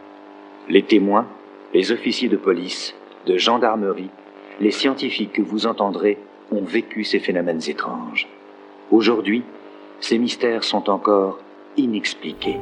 Les 0.69 0.83
témoins, 0.83 1.27
les 1.73 1.91
officiers 1.91 2.29
de 2.29 2.37
police, 2.37 2.95
de 3.25 3.39
gendarmerie, 3.39 4.11
les 4.61 4.73
scientifiques 4.73 5.33
que 5.33 5.41
vous 5.41 5.65
entendrez 5.65 6.19
ont 6.53 6.65
vécu 6.65 7.05
ces 7.05 7.19
phénomènes 7.19 7.63
étranges. 7.67 8.29
Aujourd'hui, 8.91 9.43
ces 10.01 10.19
mystères 10.19 10.65
sont 10.65 10.91
encore 10.91 11.39
inexpliqués. 11.79 12.59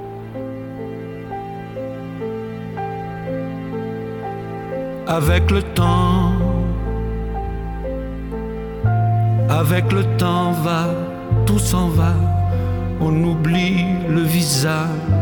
Avec 5.09 5.51
le 5.51 5.63
temps, 5.75 6.35
avec 9.51 9.91
le 9.91 10.05
temps 10.19 10.53
va, 10.53 10.87
tout 11.47 11.59
s'en 11.59 11.89
va. 11.89 12.15
On 13.01 13.25
oublie 13.25 13.87
le 14.09 14.21
visage 14.21 15.22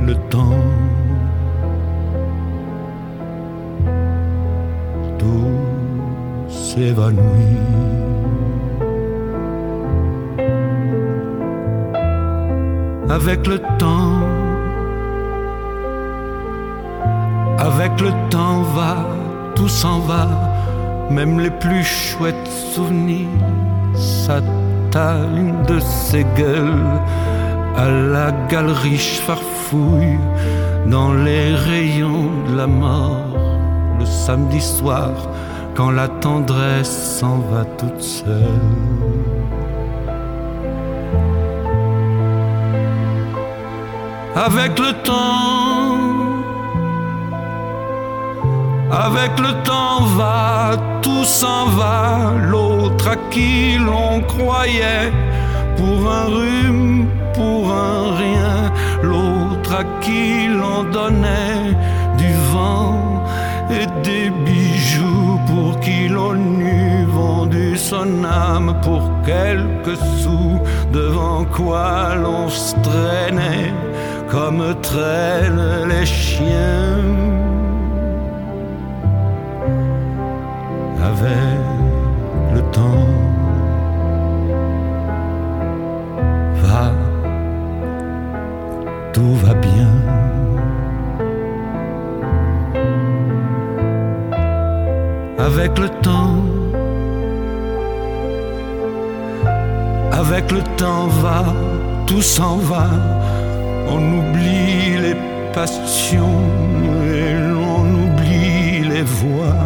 le 0.00 0.14
temps. 0.30 0.64
Tout 5.18 6.48
s'évanouit. 6.48 7.58
Avec 13.10 13.46
le 13.46 13.58
temps, 13.78 14.20
avec 17.58 18.00
le 18.00 18.10
temps 18.30 18.62
va, 18.76 18.96
tout 19.54 19.68
s'en 19.68 20.00
va, 20.00 20.28
même 21.10 21.40
les 21.40 21.50
plus 21.50 21.84
chouettes 21.84 22.48
souvenirs 22.74 23.26
s'atteignent 23.94 25.62
de 25.66 25.78
ces 25.80 26.24
gueules 26.36 27.00
à 27.76 27.88
la 27.88 28.30
galerie 28.48 28.98
dans 30.86 31.12
les 31.12 31.54
rayons 31.54 32.30
de 32.48 32.56
la 32.56 32.66
mort. 32.66 33.36
Le 33.98 34.06
samedi 34.06 34.60
soir 34.60 35.10
quand 35.74 35.90
la 35.90 36.08
tendresse 36.08 37.18
s'en 37.18 37.38
va 37.50 37.64
toute 37.64 38.00
seule. 38.00 38.34
Avec 44.34 44.78
le 44.78 44.92
temps, 45.02 45.96
avec 48.90 49.38
le 49.40 49.52
temps 49.64 50.02
va, 50.16 50.76
tout 51.02 51.24
s'en 51.24 51.66
va, 51.66 52.32
l'autre 52.50 53.08
à 53.08 53.16
qui 53.30 53.76
l'on 53.78 54.20
croyait, 54.20 55.12
pour 55.76 56.10
un 56.10 56.26
rhume, 56.26 57.08
pour 57.34 57.72
un 57.72 58.16
rien, 58.16 58.72
l'autre 59.02 59.37
à 59.72 59.84
qui 60.00 60.48
l'on 60.48 60.84
donnait 60.84 61.76
du 62.16 62.32
vent 62.52 63.24
et 63.70 63.86
des 64.02 64.30
bijoux, 64.30 65.38
pour 65.46 65.78
qui 65.80 66.08
l'on 66.08 66.36
eût 66.36 67.04
vendu 67.06 67.76
son 67.76 68.24
âme 68.24 68.74
pour 68.82 69.02
quelques 69.24 69.98
sous, 70.20 70.58
devant 70.92 71.44
quoi 71.44 72.14
l'on 72.14 72.48
se 72.48 72.74
traînait 72.82 73.72
comme 74.30 74.62
traînent 74.82 75.88
les 75.88 76.06
chiens. 76.06 77.04
Avec 81.02 81.58
le 82.54 82.62
temps 82.70 83.37
tout 89.18 89.34
va 89.46 89.54
bien. 89.54 89.92
Avec 95.48 95.72
le 95.78 95.88
temps, 96.06 96.36
avec 100.12 100.52
le 100.52 100.62
temps 100.76 101.08
va, 101.22 101.42
tout 102.06 102.22
s'en 102.22 102.56
va 102.70 102.86
on 103.90 104.00
oublie 104.20 104.98
les 105.04 105.16
passions 105.54 106.40
et 107.18 107.32
l'on 107.52 107.84
oublie 108.04 108.80
les 108.92 109.06
voix 109.20 109.64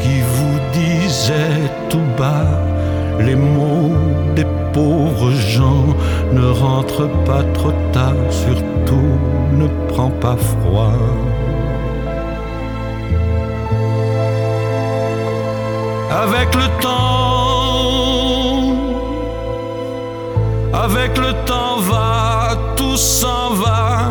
qui 0.00 0.16
vous 0.32 0.58
disaient 0.72 1.68
tout 1.90 2.08
bas 2.18 2.52
les 3.26 3.36
mots 3.36 3.92
des 4.34 4.46
pauvres 4.72 5.30
gens. 5.30 5.86
Ne 6.32 6.46
rentre 6.50 7.08
pas 7.24 7.42
trop 7.54 7.72
tard, 7.92 8.14
surtout 8.30 9.18
ne 9.52 9.66
prends 9.88 10.10
pas 10.10 10.36
froid. 10.36 10.92
Avec 16.10 16.54
le 16.54 16.66
temps, 16.82 17.30
avec 20.72 21.16
le 21.18 21.32
temps 21.46 21.78
va, 21.80 22.56
tout 22.76 22.96
s'en 22.96 23.50
va 23.54 24.10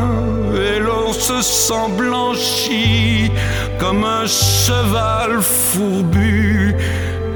et 0.56 0.80
l'on 0.80 1.14
se 1.14 1.42
sent 1.42 1.90
blanchi 1.98 3.32
comme 3.80 4.04
un 4.04 4.26
cheval 4.26 5.42
fourbu 5.42 6.76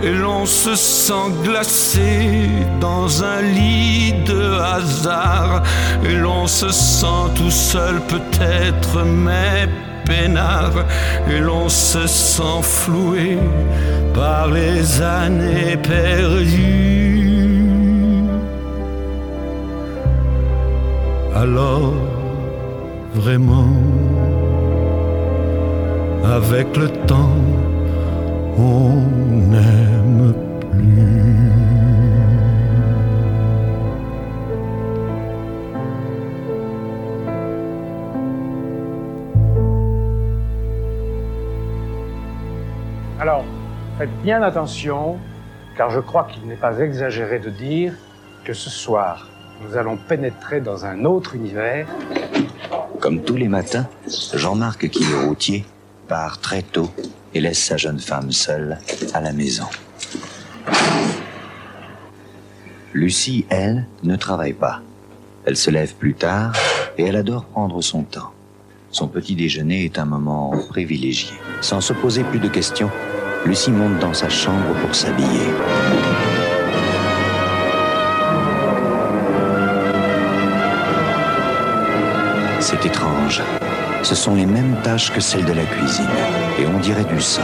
et 0.04 0.12
l'on 0.12 0.46
se 0.46 0.76
sent 0.76 1.30
glacé 1.44 2.50
dans 2.82 3.24
un 3.24 3.42
lit 3.42 4.14
de 4.26 4.60
hasard 4.60 5.64
et 6.04 6.16
l'on 6.16 6.46
se 6.46 6.70
sent 6.70 7.24
tout 7.36 7.52
seul 7.52 8.02
peut-être 8.02 9.04
mais 9.06 9.70
peinard 10.06 10.86
et 11.30 11.40
l'on 11.40 11.70
se 11.70 12.06
sent 12.08 12.62
floué 12.62 13.38
par 14.14 14.50
les 14.52 15.02
années 15.02 15.78
perdues. 15.78 17.24
Alors, 21.36 21.94
vraiment, 23.16 23.74
avec 26.24 26.78
le 26.78 26.90
temps, 26.90 27.38
on 28.58 28.96
n'aime 29.50 30.34
plus. 30.72 31.54
Alors, 43.20 43.46
faites 43.98 44.10
bien 44.22 44.42
attention, 44.42 45.18
car 45.78 45.90
je 45.90 46.00
crois 46.00 46.26
qu'il 46.26 46.48
n'est 46.48 46.56
pas 46.56 46.80
exagéré 46.80 47.40
de 47.40 47.50
dire 47.50 47.94
que 48.44 48.54
ce 48.54 48.70
soir, 48.70 49.30
nous 49.62 49.78
allons 49.78 49.98
pénétrer 49.98 50.60
dans 50.60 50.86
un 50.86 51.06
autre 51.06 51.36
univers. 51.36 51.88
Comme 53.00 53.22
tous 53.22 53.36
les 53.36 53.48
matins, 53.48 53.88
Jean-Marc, 54.34 54.90
qui 54.90 55.04
est 55.04 55.26
routier, 55.26 55.66
part 56.08 56.40
très 56.40 56.62
tôt 56.62 56.90
et 57.34 57.42
laisse 57.42 57.64
sa 57.64 57.78
jeune 57.78 58.00
femme 58.00 58.32
seule 58.32 58.80
à 59.14 59.22
la 59.22 59.34
maison. 59.34 59.66
Lucie, 62.94 63.46
elle, 63.50 63.88
ne 64.04 64.16
travaille 64.16 64.54
pas. 64.54 64.82
Elle 65.46 65.58
se 65.58 65.72
lève 65.72 65.94
plus 65.96 66.14
tard 66.14 66.54
et 66.98 67.04
elle 67.04 67.16
adore 67.16 67.46
prendre 67.46 67.82
son 67.82 68.04
temps. 68.04 68.32
Son 68.92 69.08
petit 69.08 69.36
déjeuner 69.36 69.86
est 69.86 69.98
un 69.98 70.06
moment 70.06 70.54
privilégié. 70.70 71.34
Sans 71.62 71.82
se 71.82 71.94
poser 71.94 72.24
plus 72.24 72.40
de 72.40 72.48
questions, 72.48 72.92
Lucie 73.46 73.72
monte 73.72 74.00
dans 74.00 74.14
sa 74.14 74.30
chambre 74.30 74.74
pour 74.82 74.94
s'habiller. 74.94 75.50
C'est 82.60 82.86
étrange. 82.86 83.42
Ce 84.04 84.16
sont 84.16 84.36
les 84.36 84.46
mêmes 84.46 84.76
tâches 84.84 85.12
que 85.12 85.22
celles 85.22 85.46
de 85.46 85.54
la 85.54 85.64
cuisine, 85.64 86.06
et 86.60 86.66
on 86.68 86.78
dirait 86.80 87.06
du 87.06 87.22
sang. 87.22 87.42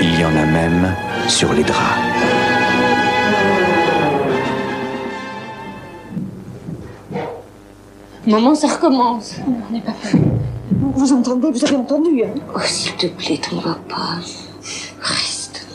Il 0.00 0.18
y 0.20 0.24
en 0.24 0.30
a 0.36 0.44
même 0.44 0.94
sur 1.28 1.52
les 1.52 1.62
draps. 1.62 2.00
Maman, 8.26 8.54
ça 8.54 8.68
recommence. 8.68 9.36
On 9.46 9.72
n'est 9.72 9.80
pas 9.80 9.92
prêt. 9.92 10.18
Vous 10.80 11.12
entendez, 11.12 11.50
vous 11.50 11.64
avez 11.64 11.76
entendu, 11.76 12.22
hein 12.24 12.34
Oh, 12.54 12.58
s'il 12.64 12.92
te 12.96 13.06
plaît, 13.06 13.38
t'en 13.38 13.56
vas 13.60 13.78
pas. 13.88 14.18
Reste. 15.00 15.66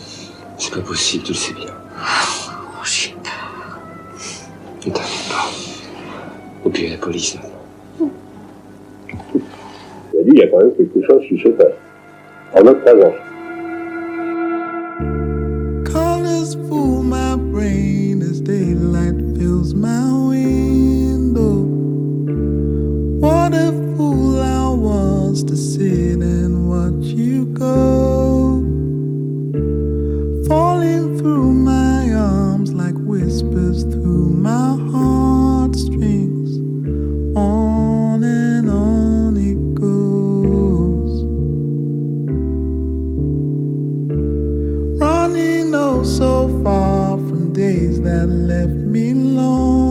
C'est 0.57 0.73
pas 0.73 0.81
possible, 0.81 1.23
tu 1.23 1.31
le 1.33 1.37
sais 1.37 1.53
bien. 1.53 1.73
Oh, 1.97 2.83
j'ai 2.83 3.15
peur. 3.23 3.79
Ne 4.85 4.91
t'inquiète 4.91 5.29
pas. 5.29 5.45
Au 6.65 6.69
pire, 6.69 6.91
la 6.91 6.97
police. 6.97 7.35
là. 7.35 7.41
Quelque 10.77 11.05
chose 11.05 11.23
qui 11.27 11.37
se 11.39 11.49
passe. 11.49 11.73
En 12.53 12.63
notre 12.63 12.81
présence. 12.81 13.26
me 48.77 49.11
alone. 49.11 49.86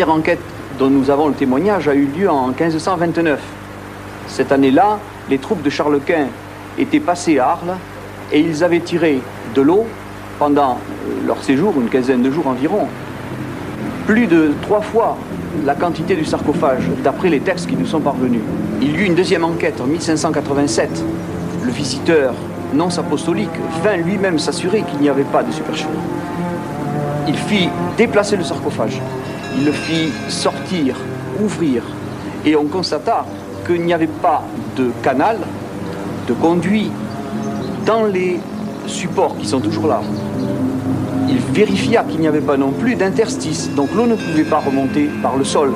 Première 0.00 0.16
enquête 0.16 0.40
dont 0.78 0.88
nous 0.88 1.10
avons 1.10 1.28
le 1.28 1.34
témoignage 1.34 1.86
a 1.86 1.94
eu 1.94 2.06
lieu 2.06 2.30
en 2.30 2.46
1529. 2.48 3.38
Cette 4.28 4.50
année-là, 4.50 4.98
les 5.28 5.36
troupes 5.36 5.60
de 5.60 5.68
Charles 5.68 6.00
Quint 6.06 6.28
étaient 6.78 7.00
passées 7.00 7.38
à 7.38 7.50
Arles 7.50 7.76
et 8.32 8.40
ils 8.40 8.64
avaient 8.64 8.80
tiré 8.80 9.20
de 9.54 9.60
l'eau 9.60 9.84
pendant 10.38 10.78
euh, 10.78 11.26
leur 11.26 11.42
séjour, 11.42 11.74
une 11.78 11.90
quinzaine 11.90 12.22
de 12.22 12.30
jours 12.30 12.46
environ, 12.46 12.88
plus 14.06 14.26
de 14.26 14.52
trois 14.62 14.80
fois 14.80 15.18
la 15.66 15.74
quantité 15.74 16.16
du 16.16 16.24
sarcophage, 16.24 16.84
d'après 17.04 17.28
les 17.28 17.40
textes 17.40 17.66
qui 17.68 17.76
nous 17.76 17.84
sont 17.84 18.00
parvenus. 18.00 18.40
Il 18.80 18.92
y 18.92 19.00
eut 19.00 19.04
une 19.04 19.14
deuxième 19.14 19.44
enquête 19.44 19.82
en 19.82 19.84
1587. 19.84 20.88
Le 21.62 21.70
visiteur 21.70 22.32
non 22.72 22.88
apostolique 22.96 23.50
vint 23.84 23.98
lui-même 23.98 24.38
s'assurer 24.38 24.82
qu'il 24.82 25.00
n'y 25.00 25.10
avait 25.10 25.24
pas 25.24 25.42
de 25.42 25.52
supercherie. 25.52 25.92
Il 27.28 27.36
fit 27.36 27.68
déplacer 27.98 28.36
le 28.36 28.44
sarcophage. 28.44 28.98
Il 29.56 29.64
le 29.64 29.72
fit 29.72 30.12
sortir, 30.28 30.96
ouvrir. 31.42 31.82
Et 32.44 32.56
on 32.56 32.64
constata 32.64 33.26
qu'il 33.66 33.82
n'y 33.82 33.92
avait 33.92 34.06
pas 34.06 34.42
de 34.76 34.90
canal, 35.02 35.38
de 36.28 36.32
conduit 36.34 36.90
dans 37.84 38.04
les 38.04 38.40
supports 38.86 39.36
qui 39.38 39.46
sont 39.46 39.60
toujours 39.60 39.86
là. 39.86 40.00
Il 41.28 41.38
vérifia 41.38 42.04
qu'il 42.04 42.20
n'y 42.20 42.28
avait 42.28 42.40
pas 42.40 42.56
non 42.56 42.72
plus 42.72 42.94
d'interstice, 42.94 43.70
donc 43.74 43.90
l'eau 43.94 44.06
ne 44.06 44.16
pouvait 44.16 44.44
pas 44.44 44.58
remonter 44.58 45.08
par 45.22 45.36
le 45.36 45.44
sol. 45.44 45.72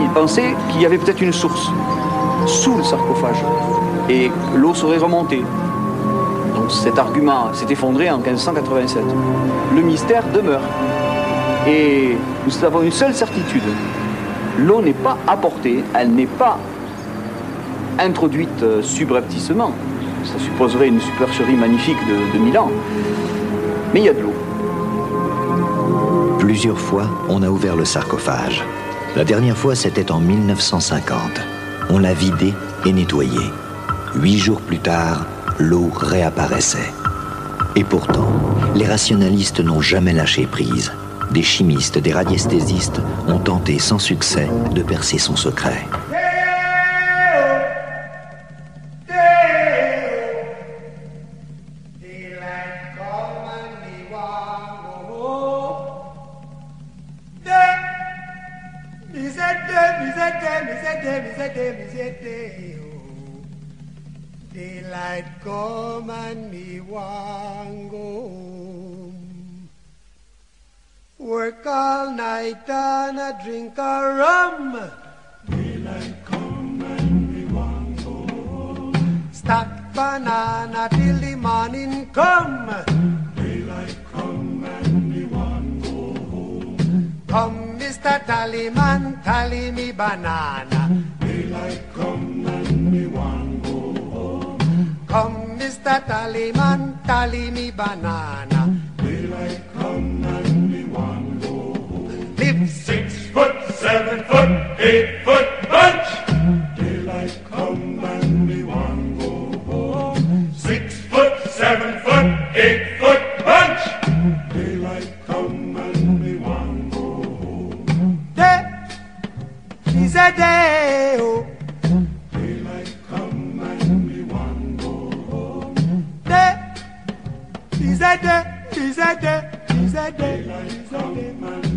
Il 0.00 0.08
pensait 0.10 0.54
qu'il 0.70 0.82
y 0.82 0.86
avait 0.86 0.98
peut-être 0.98 1.22
une 1.22 1.32
source 1.32 1.70
sous 2.46 2.76
le 2.76 2.82
sarcophage 2.82 3.42
et 4.08 4.30
l'eau 4.54 4.74
serait 4.74 4.98
remontée. 4.98 5.42
Donc 6.54 6.70
cet 6.70 6.98
argument 6.98 7.52
s'est 7.54 7.66
effondré 7.70 8.10
en 8.10 8.18
1587. 8.18 9.02
Le 9.74 9.82
mystère 9.82 10.24
demeure. 10.32 10.62
Et 11.66 12.16
nous 12.46 12.64
avons 12.64 12.82
une 12.82 12.92
seule 12.92 13.14
certitude. 13.14 13.62
L'eau 14.58 14.80
n'est 14.80 14.92
pas 14.92 15.18
apportée, 15.26 15.82
elle 15.94 16.12
n'est 16.12 16.26
pas 16.26 16.58
introduite 17.98 18.62
euh, 18.62 18.82
subrepticement. 18.82 19.72
Ça 20.24 20.38
supposerait 20.38 20.88
une 20.88 21.00
supercherie 21.00 21.56
magnifique 21.56 21.98
de, 22.06 22.38
de 22.38 22.44
Milan. 22.44 22.70
Mais 23.92 24.00
il 24.00 24.06
y 24.06 24.08
a 24.08 24.14
de 24.14 24.20
l'eau. 24.20 24.34
Plusieurs 26.38 26.78
fois, 26.78 27.08
on 27.28 27.42
a 27.42 27.48
ouvert 27.48 27.76
le 27.76 27.84
sarcophage. 27.84 28.62
La 29.16 29.24
dernière 29.24 29.56
fois, 29.56 29.74
c'était 29.74 30.12
en 30.12 30.20
1950. 30.20 31.18
On 31.90 31.98
l'a 31.98 32.14
vidé 32.14 32.54
et 32.84 32.92
nettoyé. 32.92 33.40
Huit 34.14 34.38
jours 34.38 34.60
plus 34.60 34.78
tard, 34.78 35.26
l'eau 35.58 35.90
réapparaissait. 35.94 36.92
Et 37.74 37.84
pourtant, 37.84 38.28
les 38.74 38.86
rationalistes 38.86 39.60
n'ont 39.60 39.80
jamais 39.80 40.12
lâché 40.12 40.46
prise. 40.46 40.92
Des 41.30 41.42
chimistes, 41.42 41.98
des 41.98 42.12
radiesthésistes 42.12 43.00
ont 43.28 43.38
tenté 43.38 43.78
sans 43.78 43.98
succès 43.98 44.48
de 44.74 44.82
percer 44.82 45.18
son 45.18 45.36
secret. 45.36 45.86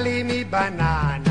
Cali 0.00 0.24
mi 0.24 0.44
banana. 0.44 1.29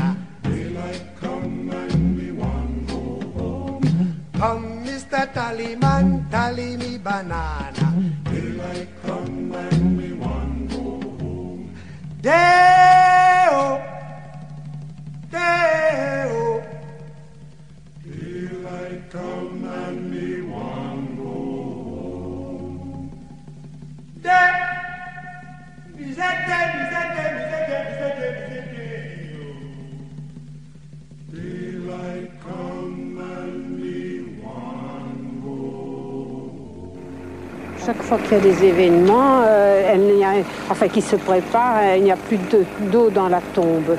Des 38.30 38.64
événements, 38.64 39.42
euh, 39.44 39.92
enfin 40.70 40.86
qui 40.86 41.02
se 41.02 41.16
préparent, 41.16 41.78
euh, 41.82 41.96
il 41.96 42.04
n'y 42.04 42.12
a 42.12 42.16
plus 42.16 42.36
de- 42.36 42.64
d'eau 42.90 43.10
dans 43.10 43.28
la 43.28 43.40
tombe. 43.54 43.96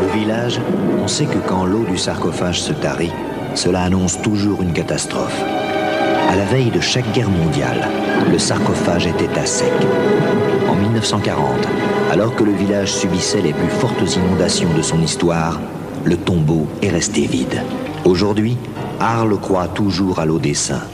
Au 0.00 0.16
village, 0.16 0.60
on 1.02 1.08
sait 1.08 1.24
que 1.26 1.38
quand 1.46 1.64
l'eau 1.66 1.84
du 1.84 1.98
sarcophage 1.98 2.60
se 2.60 2.72
tarit, 2.72 3.10
cela 3.54 3.82
annonce 3.82 4.22
toujours 4.22 4.62
une 4.62 4.72
catastrophe. 4.72 5.42
À 6.30 6.36
la 6.36 6.44
veille 6.44 6.70
de 6.70 6.80
chaque 6.80 7.10
guerre 7.12 7.30
mondiale, 7.30 7.88
le 8.30 8.38
sarcophage 8.38 9.08
était 9.08 9.38
à 9.38 9.44
sec. 9.44 9.72
En 10.70 10.76
1940, 10.76 11.66
alors 12.12 12.34
que 12.36 12.44
le 12.44 12.52
village 12.52 12.92
subissait 12.92 13.42
les 13.42 13.52
plus 13.52 13.68
fortes 13.68 14.14
inondations 14.16 14.70
de 14.76 14.82
son 14.82 15.00
histoire, 15.02 15.58
le 16.04 16.16
tombeau 16.16 16.68
est 16.80 16.90
resté 16.90 17.22
vide. 17.22 17.60
Aujourd'hui, 18.04 18.56
Arles 19.00 19.38
croit 19.38 19.68
toujours 19.68 20.18
à 20.18 20.26
l'eau 20.26 20.38
des 20.38 20.54
saints. 20.54 20.86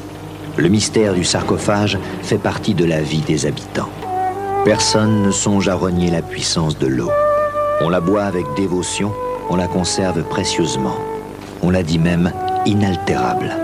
Le 0.57 0.69
mystère 0.69 1.15
du 1.15 1.25
sarcophage 1.25 1.99
fait 2.23 2.39
partie 2.39 2.75
de 2.75 2.85
la 2.85 3.01
vie 3.01 3.21
des 3.21 3.47
habitants. 3.47 3.89
Personne 4.65 5.23
ne 5.23 5.31
songe 5.31 5.69
à 5.69 5.75
renier 5.75 6.11
la 6.11 6.23
puissance 6.23 6.79
de 6.79 6.87
l'eau. 6.87 7.11
On 7.81 7.89
la 7.89 8.01
boit 8.01 8.25
avec 8.25 8.47
dévotion, 8.57 9.13
on 9.51 9.57
la 9.57 9.67
conserve 9.67 10.23
précieusement. 10.25 10.97
On 11.63 11.71
la 11.71 11.83
dit 11.83 11.99
même 11.99 12.33
inaltérable. 12.67 13.62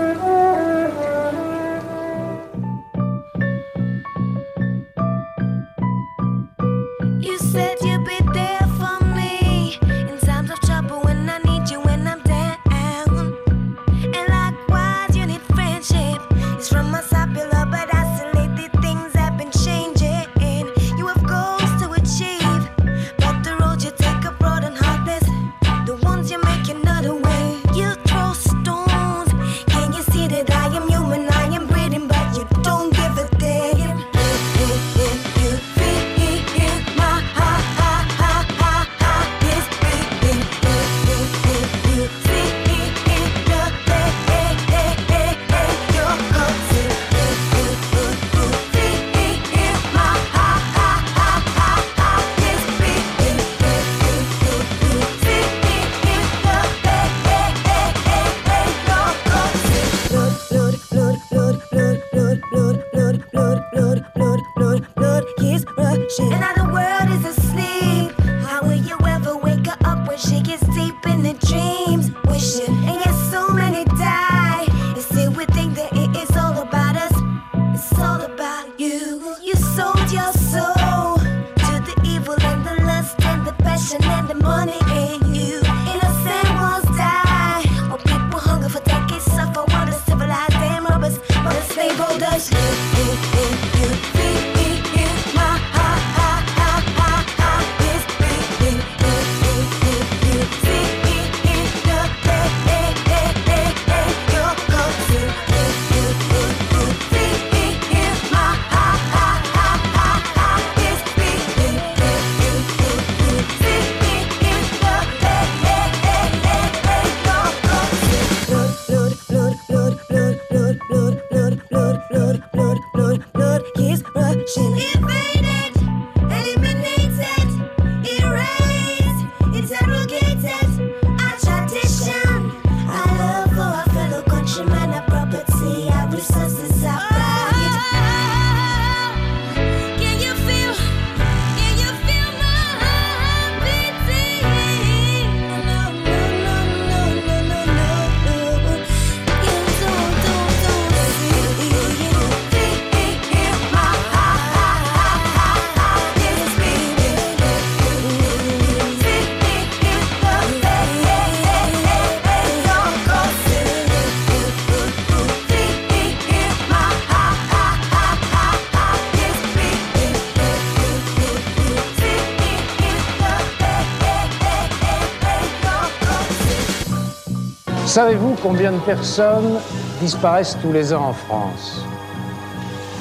Savez-vous 177.99 178.37
combien 178.41 178.71
de 178.71 178.77
personnes 178.77 179.59
disparaissent 179.99 180.57
tous 180.61 180.71
les 180.71 180.93
ans 180.93 181.07
en 181.07 181.11
France? 181.11 181.83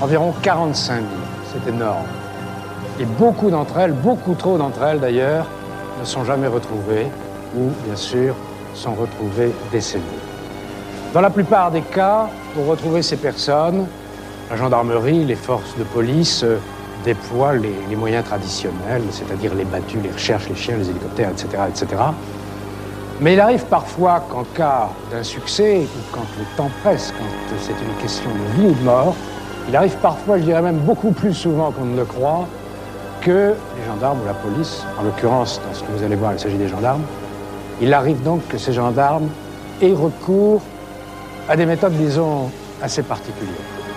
Environ 0.00 0.34
45 0.42 0.96
000. 0.96 1.06
C'est 1.52 1.70
énorme. 1.70 2.08
Et 2.98 3.04
beaucoup 3.04 3.48
d'entre 3.48 3.78
elles, 3.78 3.92
beaucoup 3.92 4.34
trop 4.34 4.58
d'entre 4.58 4.82
elles 4.82 4.98
d'ailleurs, 4.98 5.46
ne 6.00 6.04
sont 6.04 6.24
jamais 6.24 6.48
retrouvées 6.48 7.06
ou, 7.56 7.70
bien 7.86 7.94
sûr, 7.94 8.34
sont 8.74 8.94
retrouvées 8.94 9.52
décédées. 9.70 10.02
Dans 11.14 11.20
la 11.20 11.30
plupart 11.30 11.70
des 11.70 11.82
cas, 11.82 12.28
pour 12.52 12.66
retrouver 12.66 13.02
ces 13.02 13.18
personnes, 13.18 13.86
la 14.50 14.56
gendarmerie, 14.56 15.24
les 15.24 15.36
forces 15.36 15.76
de 15.78 15.84
police 15.84 16.42
euh, 16.42 16.58
déploient 17.04 17.54
les, 17.54 17.94
moyens 17.94 18.24
traditionnels, 18.24 19.02
c'est-à-dire 19.12 19.54
les 19.54 19.64
battues, 19.64 20.00
les 20.02 20.10
recherches, 20.10 20.48
les 20.48 20.56
chiens, 20.56 20.76
les 20.76 20.90
hélicoptères, 20.90 21.30
etc., 21.30 21.62
etc. 21.68 22.02
Mais 23.20 23.34
il 23.34 23.40
arrive 23.40 23.64
parfois 23.64 24.22
qu'en 24.28 24.44
cas 24.44 24.90
d'insuccès, 25.10 25.80
ou 25.80 26.00
quand 26.12 26.24
le 26.38 26.44
temps 26.56 26.70
presse, 26.82 27.12
quand 27.18 27.56
c'est 27.60 27.72
une 27.72 28.00
question 28.00 28.30
de 28.30 28.60
vie 28.60 28.68
ou 28.68 28.74
de 28.74 28.84
mort, 28.84 29.14
il 29.68 29.74
arrive 29.74 29.96
parfois, 29.96 30.38
je 30.38 30.44
dirais 30.44 30.62
même 30.62 30.78
beaucoup 30.78 31.10
plus 31.10 31.34
souvent 31.34 31.72
qu'on 31.72 31.84
ne 31.84 31.96
le 31.96 32.04
croit, 32.04 32.46
que 33.20 33.54
les 33.76 33.86
gendarmes 33.86 34.20
ou 34.22 34.26
la 34.26 34.34
police, 34.34 34.84
en 35.00 35.02
l'occurrence, 35.02 35.60
dans 35.66 35.74
ce 35.74 35.82
que 35.82 35.90
vous 35.90 36.04
allez 36.04 36.14
voir, 36.14 36.32
il 36.32 36.38
s'agit 36.38 36.56
des 36.56 36.68
gendarmes, 36.68 37.02
il 37.80 37.92
arrive 37.92 38.22
donc 38.22 38.46
que 38.46 38.56
ces 38.56 38.72
gendarmes 38.72 39.28
aient 39.82 39.92
recours 39.92 40.62
à 41.48 41.56
des 41.56 41.66
méthodes, 41.66 41.94
disons, 41.94 42.52
assez 42.80 43.02
particulières. 43.02 43.87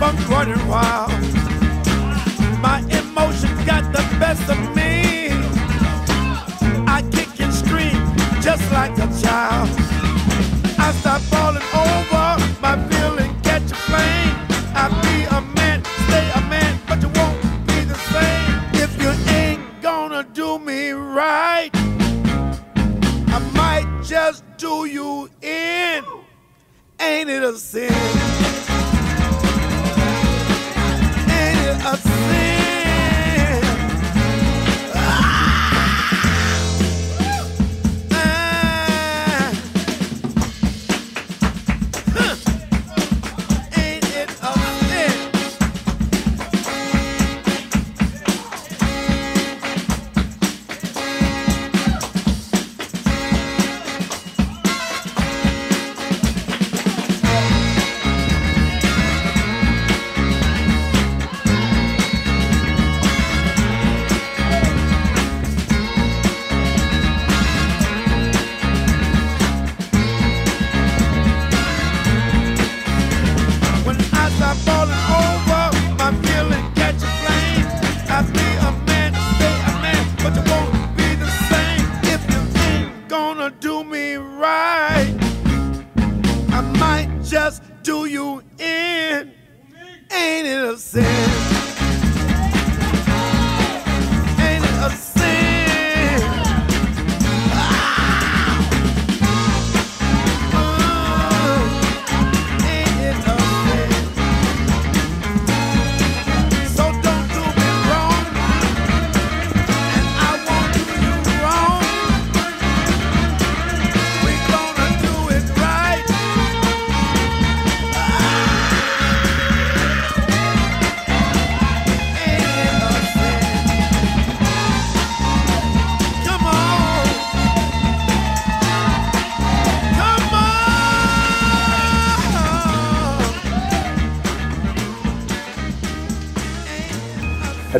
From 0.00 0.16
running 0.30 0.66
wild. 0.66 1.10
My 2.62 2.78
emotions 2.88 3.62
got 3.66 3.84
the 3.92 4.02
best 4.18 4.48
of 4.48 4.58
me. 4.74 5.28
I 6.86 7.02
kick 7.12 7.38
and 7.38 7.52
scream 7.52 8.00
just 8.40 8.64
like 8.72 8.96
a 8.96 9.08
child. 9.20 9.68
I 10.78 10.90
stop 11.00 11.20
falling 11.32 11.68
over, 11.86 12.26
my 12.62 12.76
feeling 12.88 13.38
catch 13.42 13.70
a 13.70 13.74
flame. 13.88 14.36
I 14.74 14.88
be 15.04 15.16
a 15.36 15.40
man, 15.58 15.84
stay 16.06 16.26
a 16.34 16.40
man, 16.48 16.80
but 16.88 17.02
you 17.02 17.10
won't 17.20 17.38
be 17.66 17.84
the 17.84 17.98
same 18.14 18.82
if 18.82 18.90
you 19.02 19.10
ain't 19.34 19.82
gonna 19.82 20.24
do 20.32 20.58
me 20.58 20.92
right. 20.92 21.70
I 23.36 23.38
might 23.54 24.02
just 24.02 24.44
do 24.56 24.86
you 24.86 25.28
in. 25.42 26.04
Ain't 26.98 27.28
it 27.28 27.42
a 27.42 27.54
sin? 27.58 28.39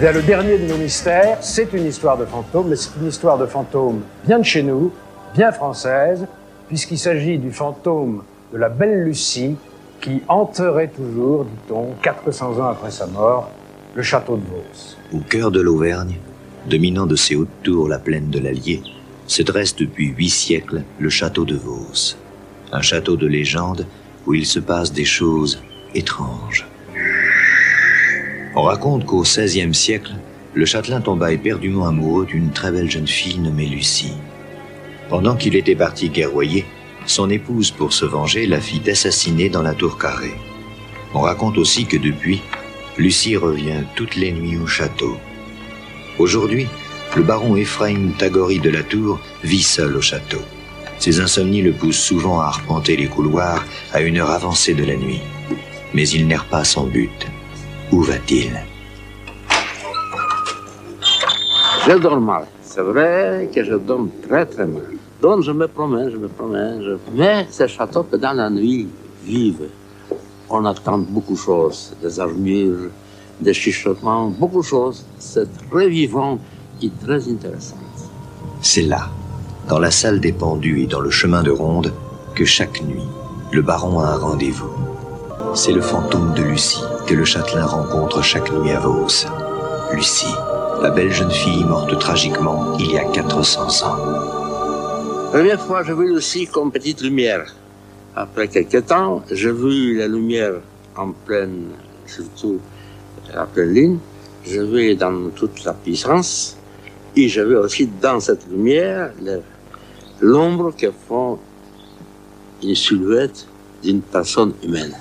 Eh 0.03 0.13
le 0.15 0.23
dernier 0.23 0.57
de 0.57 0.65
nos 0.65 0.79
mystères, 0.79 1.37
c'est 1.43 1.75
une 1.75 1.85
histoire 1.85 2.17
de 2.17 2.25
fantôme, 2.25 2.69
mais 2.71 2.77
c'est 2.77 2.89
une 2.99 3.09
histoire 3.09 3.37
de 3.37 3.45
fantôme 3.45 4.01
bien 4.25 4.39
de 4.39 4.45
chez 4.45 4.63
nous, 4.63 4.91
bien 5.35 5.53
française, 5.53 6.27
puisqu'il 6.69 6.99
s'agit 6.99 7.37
du 7.37 7.51
fantôme 7.51 8.23
de 8.51 8.57
la 8.57 8.71
belle 8.71 9.05
Lucie 9.05 9.57
qui 10.01 10.23
hanterait 10.27 10.89
toujours, 10.89 11.45
dit-on, 11.45 11.89
400 12.01 12.61
ans 12.61 12.71
après 12.71 12.91
sa 12.91 13.07
mort, 13.09 13.51
le 13.95 14.03
château 14.03 14.37
de 14.37 14.43
Vos. 14.43 15.19
Au 15.19 15.21
cœur 15.21 15.51
de 15.51 15.61
l'Auvergne, 15.61 16.17
dominant 16.67 17.05
de 17.05 17.17
ses 17.17 17.37
hautes 17.37 17.63
tours 17.63 17.87
la 17.87 17.99
plaine 17.99 18.31
de 18.31 18.39
l'Allier, 18.39 18.83
se 19.27 19.43
dresse 19.43 19.77
depuis 19.77 20.15
huit 20.17 20.31
siècles 20.31 20.83
le 20.99 21.11
château 21.11 21.45
de 21.45 21.57
Vos. 21.57 22.17
Un 22.73 22.81
château 22.81 23.17
de 23.17 23.27
légende 23.27 23.85
où 24.27 24.33
il 24.33 24.47
se 24.47 24.61
passe 24.61 24.95
des 24.95 25.05
choses 25.05 25.63
étranges. 25.95 26.70
On 28.57 28.63
raconte 28.63 29.07
qu'au 29.07 29.23
XVIe 29.23 29.73
siècle, 29.73 30.13
le 30.55 30.67
châtelain 30.67 31.01
tomba 31.01 31.33
éperdument 31.33 31.87
amoureux 31.87 32.27
d'une 32.27 32.51
très 32.51 32.73
belle 32.73 32.91
jeune 32.91 33.07
fille 33.07 33.39
nommée 33.39 33.67
Lucie. 33.67 34.15
Pendant 35.09 35.37
qu'il 35.37 35.55
était 35.55 35.77
parti 35.77 36.09
guerroyer, 36.09 36.65
son 37.07 37.31
épouse, 37.31 37.71
pour 37.71 37.93
se 37.93 38.05
venger, 38.05 38.47
la 38.47 38.61
fit 38.61 38.83
assassiner 38.91 39.49
dans 39.49 39.63
la 39.63 39.75
tour 39.75 39.99
carrée. 39.99 40.35
On 41.15 41.21
raconte 41.21 41.59
aussi 41.59 41.87
que 41.87 41.97
depuis, 41.97 42.43
Lucie 42.99 43.37
revient 43.37 43.85
toutes 43.95 44.17
les 44.17 44.33
nuits 44.33 44.59
au 44.59 44.67
château. 44.67 45.17
Aujourd'hui, 46.19 46.67
le 47.17 47.23
baron 47.23 47.57
Ephraim 47.57 48.11
Tagori 48.19 48.59
de 48.59 48.71
la 48.71 48.83
Tour 48.83 49.21
vit 49.43 49.63
seul 49.63 49.97
au 49.97 50.01
château. 50.01 50.41
Ses 50.99 51.21
insomnies 51.21 51.63
le 51.63 51.73
poussent 51.73 51.99
souvent 51.99 52.41
à 52.41 52.47
arpenter 52.47 52.97
les 52.97 53.07
couloirs 53.07 53.65
à 53.93 54.01
une 54.01 54.19
heure 54.19 54.31
avancée 54.31 54.75
de 54.75 54.85
la 54.85 54.97
nuit. 54.97 55.21
Mais 55.95 56.09
il 56.09 56.27
n'erre 56.27 56.45
pas 56.47 56.65
sans 56.65 56.87
but. 56.87 57.27
Où 57.93 58.03
va-t-il? 58.03 58.53
Je 61.87 61.93
dors 61.99 62.21
mal. 62.21 62.45
C'est 62.63 62.83
vrai 62.83 63.49
que 63.53 63.65
je 63.65 63.75
dors 63.75 64.07
très 64.29 64.47
très 64.47 64.67
mal. 64.67 64.83
Donc 65.21 65.43
je 65.43 65.53
me 65.53 65.67
promène, 65.67 66.11
je 66.11 66.17
me 66.17 66.29
promène. 66.29 66.83
je- 66.83 66.97
Mais 67.15 67.47
ce 67.51 67.67
château 67.67 68.03
que 68.05 68.17
dans 68.17 68.33
la 68.33 68.49
nuit 68.51 68.89
vive. 69.25 69.69
On 70.49 70.65
attend 70.65 70.99
beaucoup 70.99 71.35
de 71.35 71.39
choses, 71.39 71.93
des 72.03 72.19
armures, 72.19 72.91
des 73.41 73.55
chuchotements, 73.55 74.27
beaucoup 74.29 74.61
de 74.63 74.67
choses. 74.67 75.05
C'est 75.19 75.49
très 75.71 75.89
vivant 75.89 76.39
et 76.83 76.91
très 77.05 77.29
intéressant. 77.29 77.77
C'est 78.61 78.83
là, 78.83 79.09
dans 79.69 79.79
la 79.79 79.91
salle 79.93 80.19
des 80.21 80.33
pendus 80.33 80.83
et 80.83 80.87
dans 80.87 81.01
le 81.01 81.11
chemin 81.11 81.43
de 81.45 81.51
ronde, 81.53 81.93
que 82.35 82.45
chaque 82.45 82.83
nuit, 82.83 83.07
le 83.53 83.63
baron 83.63 84.01
a 84.01 84.07
un 84.09 84.17
rendez-vous. 84.19 84.71
C'est 85.55 85.73
le 85.73 85.81
fantôme 85.81 86.33
de 86.35 86.43
Lucie 86.43 86.83
que 87.07 87.15
le 87.15 87.25
châtelain 87.25 87.67
rencontre 87.67 88.23
chaque 88.23 88.53
nuit 88.53 88.71
à 88.71 88.81
Vos. 88.81 89.27
Lucie, 89.93 90.35
la 90.83 90.91
belle 90.91 91.13
jeune 91.13 91.31
fille 91.31 91.65
morte 91.65 91.99
tragiquement 91.99 92.77
il 92.79 92.93
y 92.93 92.99
a 92.99 93.05
400 93.05 93.87
ans. 93.87 93.97
Première 95.33 95.61
fois, 95.61 95.83
j'ai 95.85 95.95
vu 95.95 96.13
aussi 96.13 96.47
comme 96.47 96.71
petite 96.71 97.03
lumière. 97.03 97.55
Après 98.17 98.49
quelques 98.49 98.87
temps, 98.87 99.23
j'ai 99.31 99.53
vu 99.53 99.99
la 99.99 100.09
lumière 100.09 100.55
en 100.97 101.13
pleine, 101.13 101.69
surtout 102.07 102.61
la 103.35 103.47
pleine 103.47 103.73
ligne. 103.73 103.99
Je 104.45 104.61
vu 104.61 104.95
dans 104.95 105.31
toute 105.31 105.65
la 105.65 105.75
puissance. 105.75 106.57
Et 107.17 107.29
je 107.29 107.41
vu 107.41 107.57
aussi 107.57 107.89
dans 108.01 108.21
cette 108.21 108.49
lumière 108.51 109.11
l'ombre 110.21 110.73
que 110.77 110.91
font 111.09 111.39
une 112.63 112.75
silhouette 112.75 113.47
d'une 113.83 114.01
personne 114.01 114.53
humaine. 114.63 114.95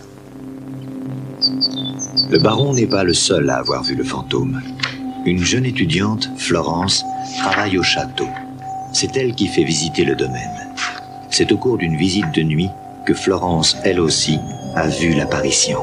Le 2.29 2.39
baron 2.39 2.73
n'est 2.73 2.87
pas 2.87 3.03
le 3.03 3.13
seul 3.13 3.49
à 3.49 3.57
avoir 3.57 3.83
vu 3.83 3.95
le 3.95 4.03
fantôme. 4.03 4.61
Une 5.25 5.43
jeune 5.43 5.65
étudiante, 5.65 6.29
Florence, 6.37 7.03
travaille 7.39 7.77
au 7.77 7.83
château. 7.83 8.27
C'est 8.93 9.17
elle 9.17 9.35
qui 9.35 9.47
fait 9.47 9.63
visiter 9.63 10.03
le 10.03 10.15
domaine. 10.15 10.73
C'est 11.29 11.51
au 11.51 11.57
cours 11.57 11.77
d'une 11.77 11.97
visite 11.97 12.31
de 12.33 12.41
nuit 12.41 12.69
que 13.05 13.13
Florence, 13.13 13.75
elle 13.83 13.99
aussi, 13.99 14.39
a 14.75 14.87
vu 14.87 15.13
l'apparition. 15.13 15.79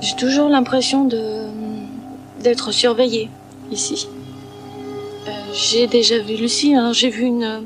J'ai 0.00 0.16
toujours 0.16 0.48
l'impression 0.48 1.04
de 1.04 1.42
d'être 2.42 2.72
surveillée 2.72 3.30
ici. 3.70 4.08
Euh, 5.28 5.30
j'ai 5.54 5.86
déjà 5.86 6.18
vu 6.18 6.34
Lucie, 6.36 6.74
hein, 6.74 6.92
j'ai 6.92 7.08
vu 7.08 7.22
une, 7.22 7.62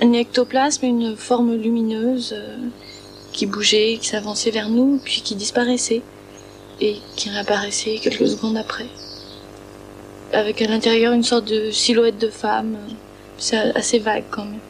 un 0.00 0.12
ectoplasme, 0.12 0.86
une 0.86 1.14
forme 1.14 1.54
lumineuse 1.54 2.34
euh, 2.34 2.56
qui 3.36 3.46
bougeait, 3.46 3.98
qui 4.00 4.08
s'avançait 4.08 4.50
vers 4.50 4.70
nous, 4.70 4.98
puis 5.04 5.20
qui 5.20 5.36
disparaissait 5.36 6.02
et 6.80 6.96
qui 7.16 7.28
réapparaissait 7.28 7.98
quelques 8.02 8.26
secondes 8.26 8.56
après. 8.56 8.86
Avec 10.32 10.60
à 10.62 10.66
l'intérieur 10.66 11.12
une 11.12 11.22
sorte 11.22 11.44
de 11.44 11.70
silhouette 11.70 12.18
de 12.18 12.30
femme. 12.30 12.78
C'est 13.38 13.76
assez 13.76 13.98
vague 13.98 14.24
quand 14.30 14.44
même. 14.44 14.60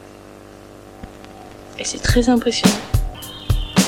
Et 1.78 1.84
c'est 1.84 2.02
très 2.02 2.28
impressionnant. 2.28 2.74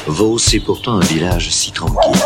Vos, 0.06 0.38
c'est 0.38 0.60
pourtant 0.60 0.92
un 0.92 1.04
village 1.04 1.50
si 1.50 1.72
tranquille. 1.72 2.22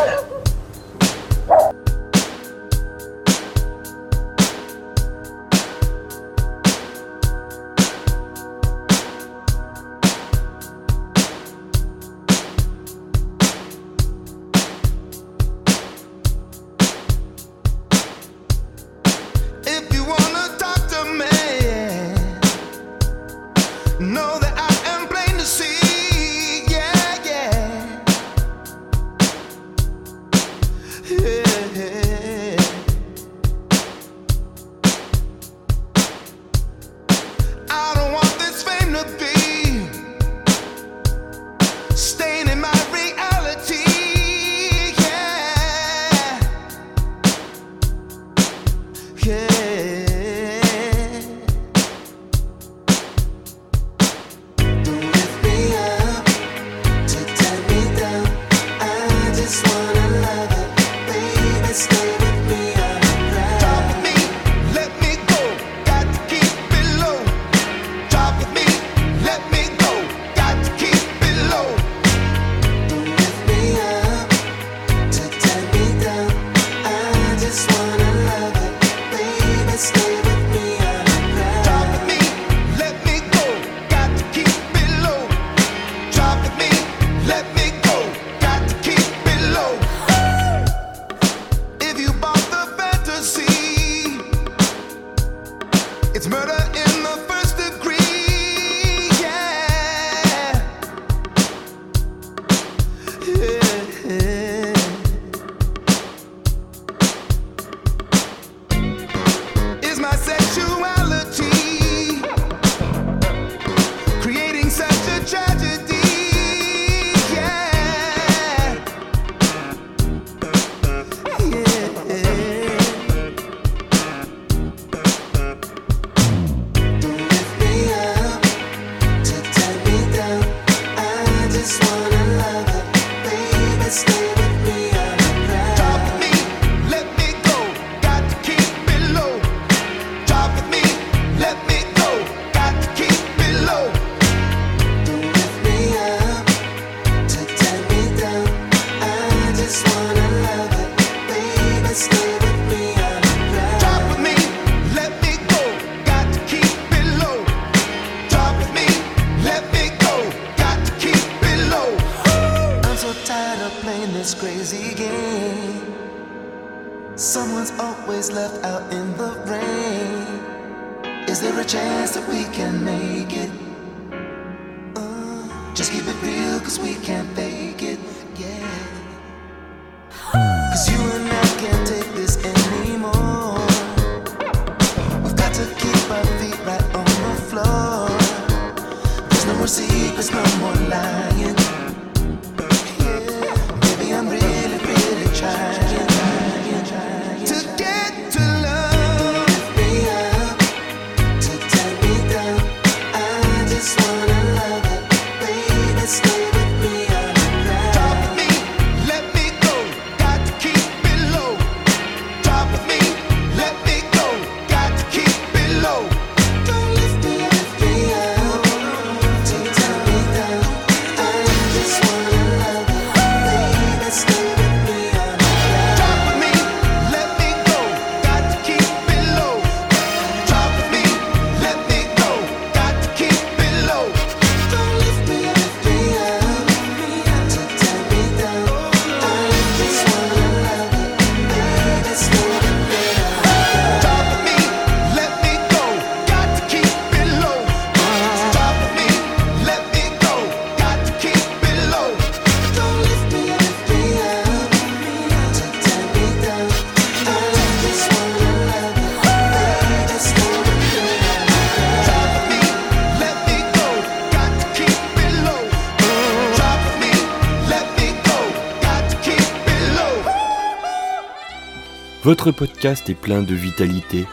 Votre 272.24 272.52
podcast 272.52 273.10
est 273.10 273.14
plein 273.14 273.42
de 273.42 273.52
vitalité. 273.52 274.26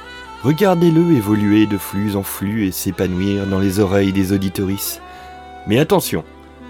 Regardez-le 0.43 1.11
évoluer 1.13 1.65
de 1.65 1.79
flux 1.79 2.15
en 2.15 2.21
flux 2.21 2.67
et 2.67 2.71
s'épanouir 2.71 3.47
dans 3.47 3.57
les 3.57 3.79
oreilles 3.79 4.13
des 4.13 4.31
auditorices. 4.31 5.01
Mais 5.65 5.79
attention, 5.79 6.23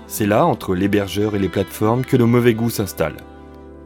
c'est 0.08 0.26
là, 0.26 0.46
entre 0.46 0.76
l'hébergeur 0.76 1.36
et 1.36 1.40
les 1.40 1.50
plateformes, 1.50 2.06
que 2.06 2.16
le 2.16 2.26
mauvais 2.26 2.54
goût 2.54 2.70
s'installe. 2.70 3.18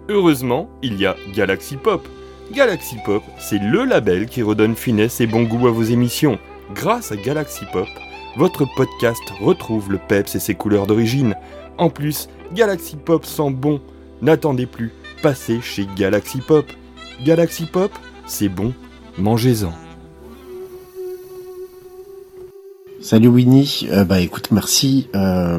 Heureusement, 0.10 0.70
il 0.84 1.00
y 1.00 1.08
a 1.08 1.16
Galaxy 1.34 1.76
Pop. 1.76 2.08
Galaxy 2.52 2.98
Pop, 3.04 3.24
c'est 3.40 3.58
le 3.58 3.84
label 3.84 4.28
qui 4.28 4.44
redonne 4.44 4.76
finesse 4.76 5.20
et 5.20 5.26
bon 5.26 5.42
goût 5.42 5.68
à 5.68 5.72
vos 5.72 5.82
émissions. 5.82 6.38
Grâce 6.76 7.12
à 7.12 7.16
Galaxy 7.16 7.66
Pop, 7.74 7.88
votre 8.38 8.66
podcast 8.76 9.24
retrouve 9.42 9.92
le 9.92 9.98
peps 9.98 10.36
et 10.36 10.40
ses 10.40 10.54
couleurs 10.54 10.86
d'origine. 10.86 11.36
En 11.80 11.90
plus, 11.90 12.30
Galaxy 12.54 12.96
Pop 12.96 13.26
sent 13.26 13.50
bon. 13.50 13.82
N'attendez 14.22 14.68
plus, 14.68 14.92
passez 15.24 15.62
chez 15.62 15.88
Galaxy 15.98 16.38
Pop. 16.38 16.68
Galaxy 17.24 17.66
Pop, 17.66 17.92
c'est 18.26 18.50
bon, 18.50 18.74
mangez-en. 19.18 19.72
Salut 23.00 23.28
Winnie, 23.28 23.88
Euh, 23.92 24.04
bah 24.06 24.20
écoute 24.22 24.50
merci 24.52 25.08
euh, 25.16 25.58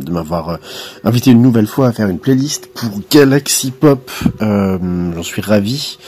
de 0.00 0.10
m'avoir 0.10 0.48
euh, 0.50 0.56
invité 1.04 1.30
une 1.30 1.42
nouvelle 1.42 1.66
fois 1.66 1.88
à 1.88 1.92
faire 1.92 2.08
une 2.08 2.18
playlist 2.18 2.68
pour 2.74 2.90
Galaxy 3.10 3.70
Pop. 3.70 4.10
J'en 4.40 5.22
suis 5.22 5.42
ravi. 5.42 5.98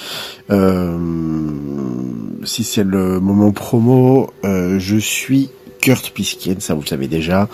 Si 2.45 2.65
c'est 2.65 2.85
le 2.85 3.21
moment 3.21 3.53
promo, 3.53 4.31
je 4.45 4.97
suis 4.99 5.51
Kurt 5.81 6.11
Piskien, 6.11 6.57
ça 6.59 6.75
vous 6.75 6.83
le 6.83 6.87
savez 6.87 7.09
déjà, 7.09 7.49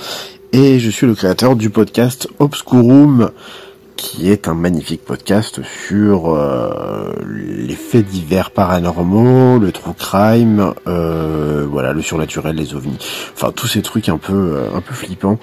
et 0.53 0.78
je 0.78 0.90
suis 0.90 1.07
le 1.07 1.14
créateur 1.14 1.57
du 1.57 1.70
podcast 1.70 2.28
Obscurum 2.38 3.30
qui 3.99 4.30
est 4.30 4.46
un 4.46 4.55
magnifique 4.55 5.05
podcast 5.05 5.61
sur 5.86 6.32
euh, 6.32 7.12
les 7.26 7.74
faits 7.74 8.07
divers 8.07 8.53
paranormaux, 8.53 9.59
le 9.59 9.72
true 9.72 9.92
crime, 9.92 10.72
euh, 10.86 11.66
voilà, 11.68 11.92
le 11.92 12.01
surnaturel, 12.01 12.57
les 12.57 12.74
ovnis, 12.74 12.96
enfin 13.34 13.53
tous 13.55 13.66
ces 13.66 13.82
trucs 13.82 14.09
un 14.09 14.16
peu 14.16 14.32
euh, 14.32 14.76
un 14.76 14.80
peu 14.80 14.94
flippants. 14.94 15.40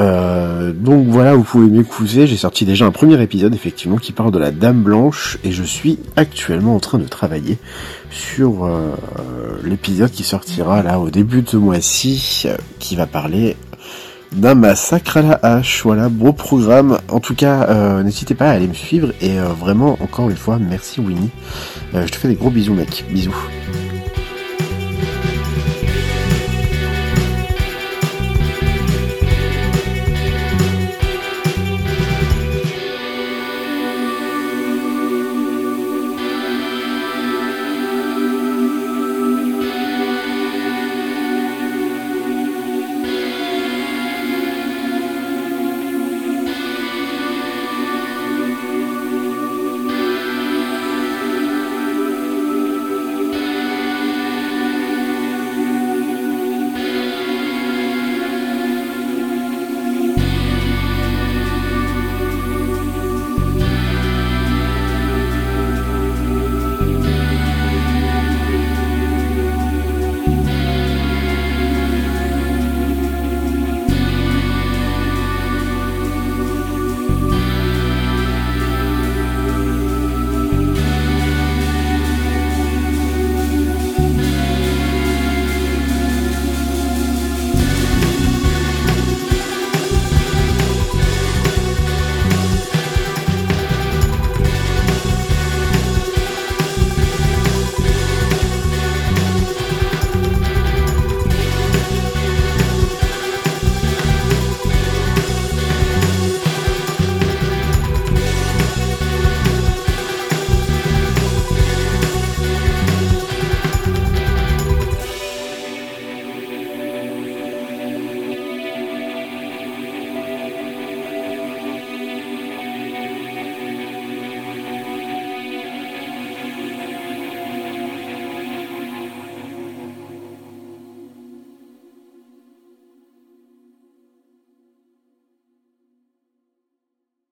Euh, 0.00 0.72
donc 0.72 1.06
voilà, 1.06 1.36
vous 1.36 1.44
pouvez 1.44 1.68
m'écouter. 1.68 2.26
J'ai 2.26 2.36
sorti 2.36 2.64
déjà 2.64 2.84
un 2.84 2.90
premier 2.90 3.22
épisode 3.22 3.54
effectivement 3.54 3.96
qui 3.96 4.10
parle 4.10 4.32
de 4.32 4.38
la 4.38 4.50
Dame 4.50 4.82
Blanche 4.82 5.38
et 5.44 5.52
je 5.52 5.62
suis 5.62 6.00
actuellement 6.16 6.74
en 6.74 6.80
train 6.80 6.98
de 6.98 7.06
travailler 7.06 7.56
sur 8.10 8.68
l'épisode 9.64 10.10
qui 10.10 10.22
sortira 10.22 10.82
là 10.82 10.98
au 10.98 11.08
début 11.08 11.42
de 11.42 11.48
ce 11.48 11.56
mois-ci, 11.56 12.46
qui 12.78 12.96
va 12.96 13.06
parler 13.06 13.56
d'un 14.32 14.54
massacre 14.54 15.18
à 15.18 15.22
la 15.22 15.40
hache. 15.42 15.82
Voilà, 15.82 16.08
beau 16.08 16.32
programme. 16.32 16.98
En 17.08 17.20
tout 17.20 17.34
cas, 17.34 17.66
euh, 17.68 18.02
n'hésitez 18.02 18.34
pas 18.34 18.48
à 18.48 18.52
aller 18.52 18.68
me 18.68 18.74
suivre 18.74 19.12
et 19.20 19.38
euh, 19.38 19.48
vraiment, 19.48 19.96
encore 20.00 20.30
une 20.30 20.36
fois, 20.36 20.58
merci 20.58 21.00
Winnie. 21.00 21.30
Euh, 21.94 22.06
je 22.06 22.12
te 22.12 22.16
fais 22.16 22.28
des 22.28 22.34
gros 22.34 22.50
bisous, 22.50 22.74
mec. 22.74 23.04
Bisous. 23.10 23.34